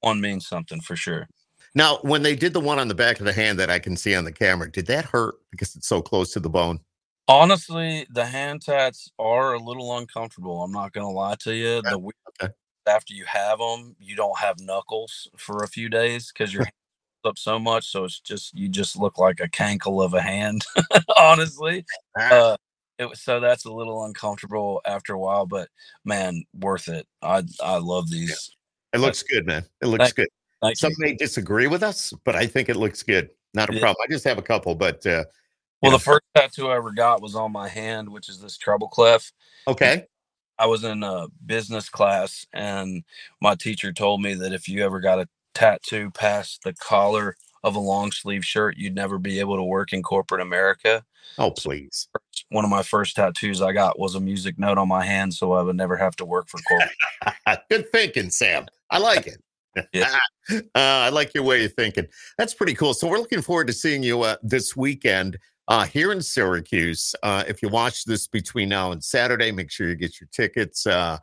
One 0.00 0.20
means 0.20 0.48
something 0.48 0.80
for 0.80 0.96
sure. 0.96 1.28
Now, 1.74 1.98
when 2.02 2.22
they 2.22 2.34
did 2.34 2.52
the 2.52 2.60
one 2.60 2.78
on 2.78 2.88
the 2.88 2.94
back 2.94 3.20
of 3.20 3.26
the 3.26 3.32
hand 3.32 3.58
that 3.60 3.70
I 3.70 3.78
can 3.78 3.96
see 3.96 4.14
on 4.14 4.24
the 4.24 4.32
camera, 4.32 4.70
did 4.70 4.86
that 4.86 5.04
hurt 5.04 5.36
because 5.50 5.76
it's 5.76 5.86
so 5.86 6.02
close 6.02 6.32
to 6.32 6.40
the 6.40 6.50
bone? 6.50 6.80
Honestly, 7.28 8.06
the 8.10 8.26
hand 8.26 8.62
tats 8.62 9.10
are 9.18 9.54
a 9.54 9.58
little 9.58 9.96
uncomfortable. 9.98 10.62
I'm 10.62 10.72
not 10.72 10.92
gonna 10.92 11.10
lie 11.10 11.36
to 11.40 11.54
you. 11.54 11.80
The 11.82 11.98
week 11.98 12.16
okay. 12.42 12.52
after 12.88 13.14
you 13.14 13.24
have 13.24 13.58
them, 13.58 13.94
you 14.00 14.16
don't 14.16 14.36
have 14.38 14.58
knuckles 14.58 15.28
for 15.36 15.62
a 15.62 15.68
few 15.68 15.88
days 15.88 16.32
because 16.32 16.52
you're 16.52 16.66
up 17.24 17.38
so 17.38 17.58
much. 17.58 17.86
So 17.86 18.04
it's 18.04 18.18
just 18.18 18.58
you 18.58 18.68
just 18.68 18.96
look 18.96 19.18
like 19.18 19.38
a 19.38 19.48
cankle 19.48 20.04
of 20.04 20.12
a 20.14 20.20
hand. 20.20 20.64
honestly, 21.16 21.84
Ah, 22.18 22.32
uh, 22.32 22.56
it 22.98 23.08
was 23.08 23.20
so 23.20 23.38
that's 23.38 23.64
a 23.64 23.72
little 23.72 24.04
uncomfortable 24.04 24.80
after 24.84 25.14
a 25.14 25.18
while, 25.18 25.46
but 25.46 25.68
man, 26.04 26.42
worth 26.58 26.88
it. 26.88 27.06
I 27.22 27.44
I 27.62 27.78
love 27.78 28.10
these. 28.10 28.50
it 28.92 28.98
looks 28.98 29.22
good, 29.22 29.46
man. 29.46 29.64
It 29.80 29.86
looks 29.86 30.06
Thank- 30.06 30.16
good. 30.16 30.28
Thank 30.62 30.76
Some 30.76 30.92
may 30.98 31.14
disagree 31.14 31.66
with 31.66 31.82
us, 31.82 32.12
but 32.24 32.36
I 32.36 32.46
think 32.46 32.68
it 32.68 32.76
looks 32.76 33.02
good. 33.02 33.30
Not 33.54 33.68
a 33.74 33.80
problem. 33.80 33.96
I 34.04 34.12
just 34.12 34.24
have 34.24 34.38
a 34.38 34.42
couple, 34.42 34.74
but 34.74 35.04
uh, 35.06 35.24
Well, 35.82 35.90
yeah. 35.92 35.98
the 35.98 36.04
first 36.04 36.22
tattoo 36.36 36.68
I 36.68 36.76
ever 36.76 36.92
got 36.92 37.22
was 37.22 37.34
on 37.34 37.50
my 37.52 37.68
hand, 37.68 38.08
which 38.08 38.28
is 38.28 38.40
this 38.40 38.56
treble 38.58 38.88
clef. 38.88 39.32
okay. 39.66 40.06
I 40.58 40.66
was 40.66 40.84
in 40.84 41.02
a 41.02 41.26
business 41.46 41.88
class, 41.88 42.46
and 42.52 43.02
my 43.40 43.54
teacher 43.54 43.94
told 43.94 44.20
me 44.20 44.34
that 44.34 44.52
if 44.52 44.68
you 44.68 44.84
ever 44.84 45.00
got 45.00 45.18
a 45.18 45.26
tattoo 45.54 46.10
past 46.10 46.60
the 46.64 46.74
collar 46.74 47.34
of 47.64 47.76
a 47.76 47.80
long 47.80 48.12
sleeve 48.12 48.44
shirt, 48.44 48.76
you'd 48.76 48.94
never 48.94 49.18
be 49.18 49.40
able 49.40 49.56
to 49.56 49.62
work 49.62 49.94
in 49.94 50.02
corporate 50.02 50.42
America. 50.42 51.02
Oh, 51.38 51.50
please. 51.50 52.08
One 52.50 52.64
of 52.66 52.70
my 52.70 52.82
first 52.82 53.16
tattoos 53.16 53.62
I 53.62 53.72
got 53.72 53.98
was 53.98 54.14
a 54.14 54.20
music 54.20 54.58
note 54.58 54.76
on 54.76 54.86
my 54.88 55.02
hand, 55.02 55.32
so 55.32 55.52
I 55.52 55.62
would 55.62 55.76
never 55.76 55.96
have 55.96 56.14
to 56.16 56.26
work 56.26 56.48
for 56.48 56.58
corporate. 56.68 57.60
Good 57.70 57.90
thinking, 57.90 58.28
Sam. 58.28 58.66
I 58.90 58.98
like 58.98 59.26
it. 59.26 59.42
Yeah. 59.92 60.16
uh, 60.52 60.58
I 60.74 61.08
like 61.10 61.34
your 61.34 61.44
way 61.44 61.64
of 61.64 61.72
thinking. 61.74 62.06
That's 62.38 62.54
pretty 62.54 62.74
cool. 62.74 62.94
So 62.94 63.08
we're 63.08 63.18
looking 63.18 63.42
forward 63.42 63.66
to 63.68 63.72
seeing 63.72 64.02
you 64.02 64.22
uh, 64.22 64.36
this 64.42 64.76
weekend 64.76 65.38
uh, 65.68 65.84
here 65.84 66.12
in 66.12 66.20
Syracuse. 66.20 67.14
Uh, 67.22 67.44
if 67.46 67.62
you 67.62 67.68
watch 67.68 68.04
this 68.04 68.26
between 68.26 68.68
now 68.68 68.92
and 68.92 69.02
Saturday, 69.02 69.52
make 69.52 69.70
sure 69.70 69.88
you 69.88 69.94
get 69.94 70.20
your 70.20 70.28
tickets. 70.32 70.86
Uh, 70.86 71.18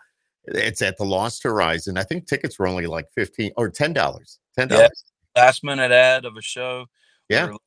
it's 0.46 0.82
at 0.82 0.98
the 0.98 1.04
Lost 1.04 1.44
Horizon. 1.44 1.98
I 1.98 2.04
think 2.04 2.26
tickets 2.28 2.58
were 2.58 2.68
only 2.68 2.86
like 2.86 3.08
fifteen 3.14 3.52
or 3.58 3.70
ten 3.70 3.92
dollars. 3.92 4.40
Ten 4.58 4.70
dollars. 4.70 5.04
Last 5.36 5.64
minute 5.64 5.92
ad 5.92 6.26
of 6.26 6.38
a 6.38 6.42
show. 6.42 6.86
We 7.30 7.36
Yeah. 7.36 7.48
were 7.48 7.58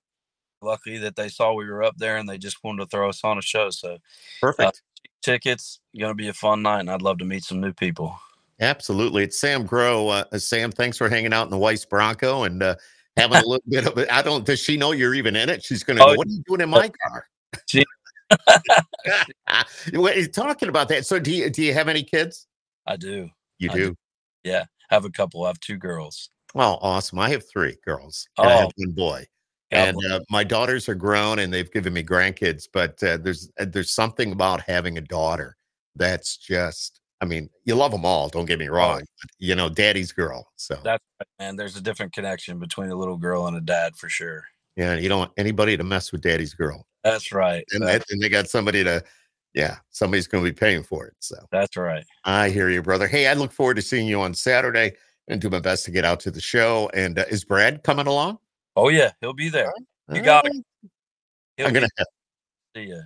lucky 0.62 0.98
that 0.98 1.16
they 1.16 1.28
saw 1.28 1.52
we 1.52 1.66
were 1.66 1.82
up 1.82 1.96
there 1.98 2.16
and 2.16 2.28
they 2.28 2.38
just 2.38 2.62
wanted 2.64 2.84
to 2.84 2.86
throw 2.90 3.08
us 3.08 3.22
on 3.22 3.38
a 3.38 3.42
show. 3.42 3.70
So 3.70 3.98
Perfect. 4.40 4.82
tickets, 5.22 5.80
gonna 5.98 6.14
be 6.14 6.28
a 6.28 6.32
fun 6.32 6.62
night, 6.62 6.80
and 6.80 6.90
I'd 6.90 7.02
love 7.02 7.18
to 7.18 7.24
meet 7.26 7.44
some 7.44 7.60
new 7.60 7.74
people. 7.74 8.18
Absolutely. 8.60 9.24
It's 9.24 9.38
Sam 9.38 9.64
Grow. 9.64 10.08
Uh, 10.08 10.38
Sam, 10.38 10.70
thanks 10.70 10.98
for 10.98 11.08
hanging 11.08 11.32
out 11.32 11.44
in 11.44 11.50
the 11.50 11.58
Weiss 11.58 11.84
Bronco 11.84 12.44
and 12.44 12.62
uh, 12.62 12.76
having 13.16 13.38
a 13.38 13.46
little 13.46 13.62
bit 13.68 13.86
of 13.86 13.96
it. 13.98 14.10
I 14.12 14.22
don't, 14.22 14.44
does 14.44 14.60
she 14.60 14.76
know 14.76 14.92
you're 14.92 15.14
even 15.14 15.34
in 15.36 15.48
it? 15.48 15.64
She's 15.64 15.82
going 15.82 15.96
to 15.96 16.04
Oh, 16.04 16.08
go, 16.12 16.14
what 16.16 16.26
are 16.26 16.30
you 16.30 16.42
doing 16.46 16.60
in 16.60 16.70
my 16.70 16.90
car? 17.08 17.26
She- 17.66 17.84
talking 20.32 20.68
about 20.68 20.88
that. 20.88 21.04
So 21.04 21.18
do 21.18 21.32
you, 21.32 21.50
do 21.50 21.62
you 21.62 21.74
have 21.74 21.88
any 21.88 22.02
kids? 22.02 22.46
I 22.86 22.96
do. 22.96 23.28
You 23.58 23.70
I 23.70 23.74
do? 23.74 23.96
Yeah, 24.44 24.64
I 24.90 24.94
have 24.94 25.04
a 25.04 25.10
couple. 25.10 25.44
I 25.44 25.48
have 25.48 25.60
two 25.60 25.76
girls. 25.76 26.30
Well, 26.54 26.78
awesome. 26.82 27.18
I 27.18 27.30
have 27.30 27.44
three 27.50 27.76
girls. 27.84 28.28
and 28.38 28.48
I 28.48 28.52
have 28.52 28.66
Oh. 28.68 28.72
one 28.76 28.92
boy. 28.92 29.26
God 29.72 29.78
And 29.88 30.12
uh, 30.12 30.20
my 30.30 30.44
daughters 30.44 30.88
are 30.88 30.94
grown 30.94 31.38
and 31.40 31.52
they've 31.52 31.70
given 31.70 31.92
me 31.92 32.02
grandkids, 32.04 32.68
but 32.72 33.02
uh, 33.02 33.16
there's 33.18 33.50
uh, 33.60 33.66
there's 33.68 33.92
something 33.94 34.32
about 34.32 34.60
having 34.62 34.98
a 34.98 35.00
daughter 35.00 35.56
that's 35.96 36.36
just, 36.36 36.99
I 37.20 37.26
mean, 37.26 37.50
you 37.64 37.74
love 37.74 37.92
them 37.92 38.04
all. 38.04 38.28
Don't 38.28 38.46
get 38.46 38.58
me 38.58 38.68
wrong. 38.68 39.00
But, 39.00 39.30
you 39.38 39.54
know, 39.54 39.68
daddy's 39.68 40.12
girl. 40.12 40.50
So 40.56 40.74
That's 40.82 41.04
right, 41.20 41.28
man. 41.38 41.56
There's 41.56 41.76
a 41.76 41.80
different 41.80 42.12
connection 42.12 42.58
between 42.58 42.90
a 42.90 42.94
little 42.96 43.16
girl 43.16 43.46
and 43.46 43.56
a 43.56 43.60
dad 43.60 43.96
for 43.96 44.08
sure. 44.08 44.44
yeah, 44.76 44.94
you 44.96 45.08
don't 45.08 45.18
want 45.18 45.32
anybody 45.36 45.76
to 45.76 45.84
mess 45.84 46.12
with 46.12 46.22
daddy's 46.22 46.54
girl. 46.54 46.86
That's 47.04 47.32
right. 47.32 47.64
and, 47.72 47.82
That- 47.82 48.00
that, 48.00 48.10
and 48.10 48.22
they 48.22 48.28
got 48.28 48.48
somebody 48.48 48.84
to 48.84 49.02
yeah 49.52 49.78
somebody's 49.90 50.28
going 50.28 50.44
to 50.44 50.48
be 50.48 50.54
paying 50.54 50.84
for 50.84 51.06
it 51.06 51.14
so 51.18 51.34
that's 51.50 51.76
right. 51.76 52.04
i 52.24 52.48
hear 52.50 52.70
you 52.70 52.80
brother 52.80 53.08
hey 53.08 53.26
i 53.26 53.32
look 53.32 53.50
forward 53.50 53.74
to 53.74 53.82
seeing 53.82 54.06
you 54.06 54.20
on 54.20 54.32
saturday 54.32 54.92
and 55.30 55.40
do 55.40 55.48
my 55.48 55.60
best 55.60 55.84
to 55.84 55.90
get 55.90 56.04
out 56.04 56.20
to 56.20 56.30
the 56.30 56.40
show. 56.40 56.90
And 56.92 57.18
uh, 57.18 57.24
is 57.30 57.44
Brad 57.44 57.82
coming 57.84 58.06
along? 58.06 58.38
Oh 58.76 58.88
yeah, 58.88 59.12
he'll 59.20 59.32
be 59.32 59.48
there. 59.48 59.72
You 60.12 60.22
got 60.22 60.44
it. 60.46 60.52
I'm 61.60 61.72
gonna. 61.72 61.88
Have, 61.98 62.06
see 62.76 62.82
you. 62.82 63.00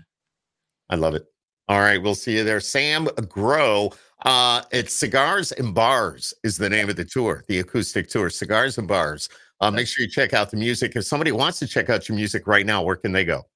I 0.89 0.97
love 0.97 1.15
it. 1.15 1.25
All 1.69 1.81
right, 1.81 2.01
we'll 2.01 2.15
see 2.15 2.37
you 2.37 2.45
there. 2.45 2.61
Sam 2.61 3.09
Grow. 3.29 3.91
Uh, 4.23 4.63
it's 4.71 4.93
Cigars 4.93 5.53
and 5.53 5.75
Bars 5.75 6.35
is 6.43 6.59
the 6.59 6.69
name 6.69 6.91
of 6.91 6.97
the 6.97 7.05
tour, 7.05 7.45
the 7.49 7.61
acoustic 7.61 8.09
tour, 8.09 8.29
Cigars 8.29 8.77
and 8.77 8.87
Bars. 8.87 9.29
Uh, 9.61 9.71
make 9.71 9.87
sure 9.87 10.03
you 10.05 10.11
check 10.11 10.35
out 10.35 10.51
the 10.51 10.57
music. 10.59 10.95
If 10.95 11.07
somebody 11.07 11.33
wants 11.33 11.59
to 11.61 11.67
check 11.67 11.89
out 11.89 12.09
your 12.09 12.17
music 12.17 12.47
right 12.47 12.67
now, 12.67 12.83
where 12.83 12.97
can 12.97 13.13
they 13.13 13.25
go? 13.25 13.47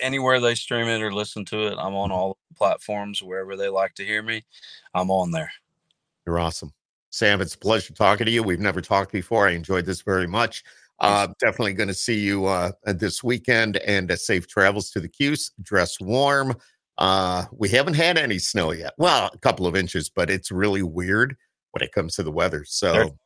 Anywhere 0.00 0.38
they 0.38 0.54
stream 0.54 0.86
it 0.86 1.02
or 1.02 1.12
listen 1.12 1.44
to 1.46 1.66
it, 1.66 1.76
I'm 1.78 1.94
on 1.94 2.12
all 2.12 2.36
platforms. 2.56 3.22
Wherever 3.22 3.56
they 3.56 3.68
like 3.68 3.94
to 3.94 4.04
hear 4.04 4.22
me, 4.22 4.44
I'm 4.94 5.10
on 5.10 5.32
there. 5.32 5.50
You're 6.26 6.38
awesome. 6.38 6.72
Sam, 7.10 7.40
it's 7.40 7.54
a 7.54 7.58
pleasure 7.58 7.92
talking 7.92 8.26
to 8.26 8.30
you. 8.30 8.42
We've 8.42 8.60
never 8.60 8.80
talked 8.80 9.12
before. 9.12 9.48
I 9.48 9.52
enjoyed 9.52 9.86
this 9.86 10.02
very 10.02 10.26
much. 10.26 10.62
Uh, 11.00 11.28
definitely 11.38 11.72
going 11.74 11.88
to 11.88 11.94
see 11.94 12.18
you 12.18 12.46
uh, 12.46 12.72
this 12.84 13.22
weekend 13.22 13.76
and 13.78 14.10
uh, 14.10 14.16
safe 14.16 14.46
travels 14.46 14.90
to 14.90 15.00
the 15.00 15.08
Cuse. 15.08 15.52
Dress 15.62 16.00
warm. 16.00 16.54
Uh, 16.98 17.44
we 17.52 17.68
haven't 17.68 17.94
had 17.94 18.18
any 18.18 18.38
snow 18.38 18.72
yet. 18.72 18.92
Well, 18.98 19.30
a 19.32 19.38
couple 19.38 19.66
of 19.66 19.76
inches, 19.76 20.10
but 20.10 20.30
it's 20.30 20.50
really 20.50 20.82
weird 20.82 21.36
when 21.70 21.82
it 21.82 21.92
comes 21.92 22.16
to 22.16 22.22
the 22.22 22.32
weather. 22.32 22.64
So 22.66 23.16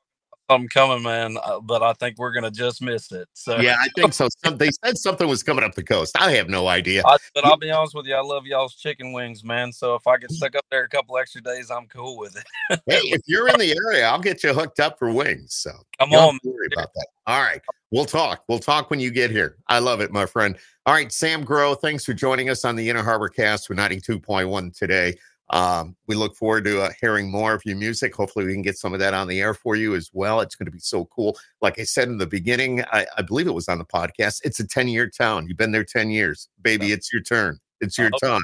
something 0.51 0.69
coming, 0.69 1.03
man, 1.03 1.37
uh, 1.43 1.61
but 1.61 1.83
I 1.83 1.93
think 1.95 2.19
we're 2.19 2.33
gonna 2.33 2.51
just 2.51 2.83
miss 2.83 3.13
it. 3.13 3.29
So 3.33 3.59
yeah, 3.59 3.77
I 3.81 3.89
think 3.95 4.13
so. 4.13 4.29
Some, 4.45 4.57
they 4.57 4.71
said 4.85 4.99
something 4.99 5.29
was 5.29 5.43
coming 5.43 5.65
up 5.65 5.75
the 5.75 5.83
coast. 5.83 6.17
I 6.19 6.33
have 6.33 6.49
no 6.49 6.69
idea. 6.69 7.03
I, 7.07 7.17
but 7.35 7.45
I'll 7.45 7.57
be 7.57 7.71
honest 7.71 7.95
with 7.95 8.07
you, 8.07 8.15
I 8.15 8.21
love 8.21 8.47
y'all's 8.47 8.75
chicken 8.75 9.13
wings, 9.13 9.45
man. 9.45 9.73
So 9.73 9.95
if 9.95 10.07
I 10.07 10.17
get 10.19 10.31
stuck 10.31 10.55
up 10.57 10.65
there 10.71 10.85
a 10.85 10.89
couple 10.89 11.17
extra 11.19 11.41
days, 11.41 11.71
I'm 11.71 11.87
cool 11.87 12.19
with 12.19 12.37
it. 12.37 12.81
hey, 12.87 13.01
if 13.05 13.23
you're 13.27 13.49
in 13.49 13.59
the 13.59 13.77
area, 13.89 14.07
I'll 14.07 14.21
get 14.21 14.43
you 14.43 14.53
hooked 14.53 14.81
up 14.81 14.99
for 14.99 15.13
wings. 15.13 15.55
So 15.55 15.71
come 15.99 16.13
on, 16.13 16.39
worry 16.45 16.69
about 16.73 16.93
that. 16.95 17.07
All 17.27 17.43
right, 17.43 17.61
we'll 17.91 18.05
talk. 18.05 18.45
We'll 18.49 18.59
talk 18.59 18.91
when 18.91 19.01
you 19.01 19.11
get 19.11 19.31
here. 19.31 19.57
I 19.69 19.79
love 19.79 20.01
it, 20.01 20.13
my 20.13 20.27
friend. 20.27 20.57
All 20.85 20.95
right, 20.95 21.13
Sam 21.13 21.45
Grow, 21.45 21.75
thanks 21.75 22.05
for 22.05 22.13
joining 22.13 22.51
us 22.51 22.65
on 22.65 22.75
the 22.75 22.91
Inner 22.91 23.05
Harbor 23.05 23.29
Cast 23.29 23.69
with 23.69 23.79
92.1 23.79 24.77
today. 24.77 25.15
Um, 25.53 25.97
we 26.07 26.15
look 26.15 26.35
forward 26.35 26.65
to 26.65 26.83
uh, 26.83 26.91
hearing 26.99 27.31
more 27.31 27.53
of 27.53 27.63
your 27.65 27.77
music. 27.77 28.15
Hopefully, 28.15 28.47
we 28.47 28.55
can 28.55 28.63
get 28.63 28.79
some 28.79 28.95
of 28.95 29.01
that 29.01 29.13
on 29.13 29.29
the 29.29 29.41
air 29.41 29.53
for 29.53 29.77
you 29.77 29.95
as 29.95 30.11
well. 30.13 30.41
It's 30.41 30.55
going 30.55 30.67
to 30.67 30.73
be 30.73 30.79
so 30.79 31.05
cool. 31.07 31.39
Like 31.61 31.79
I 31.79 31.85
said 31.85 32.09
in 32.09 32.17
the 32.17 32.27
beginning, 32.27 32.83
I, 32.93 33.07
I 33.19 33.23
believe 33.23 33.47
it 33.47 33.53
was 33.53 33.69
on 33.69 33.79
the 33.79 33.85
podcast. 33.85 34.41
It's 34.45 34.61
a 34.61 34.67
10 34.67 34.89
year 34.89 35.09
town. 35.09 35.47
You've 35.47 35.59
been 35.59 35.73
there 35.73 35.85
10 35.85 36.11
years. 36.11 36.49
Baby, 36.63 36.93
it's 36.93 37.13
your 37.13 37.23
turn. 37.23 37.59
It's 37.81 37.99
your 37.99 38.11
time. 38.23 38.41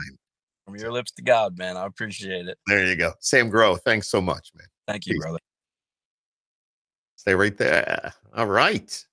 From 0.67 0.77
your 0.77 0.93
lips 0.93 1.13
to 1.13 1.23
God, 1.23 1.57
man. 1.57 1.79
I 1.79 1.87
appreciate 1.87 2.47
it. 2.47 2.59
There 2.67 2.85
you 2.85 2.95
go. 2.95 3.13
Sam 3.21 3.49
Grow, 3.49 3.77
thanks 3.77 4.11
so 4.11 4.21
much, 4.21 4.51
man. 4.55 4.67
Thank 4.87 5.07
you, 5.07 5.15
Peace. 5.15 5.23
brother. 5.23 5.39
Stay 7.17 7.35
right 7.35 7.57
there. 7.57 8.13
All 8.37 8.47
right. 8.47 9.05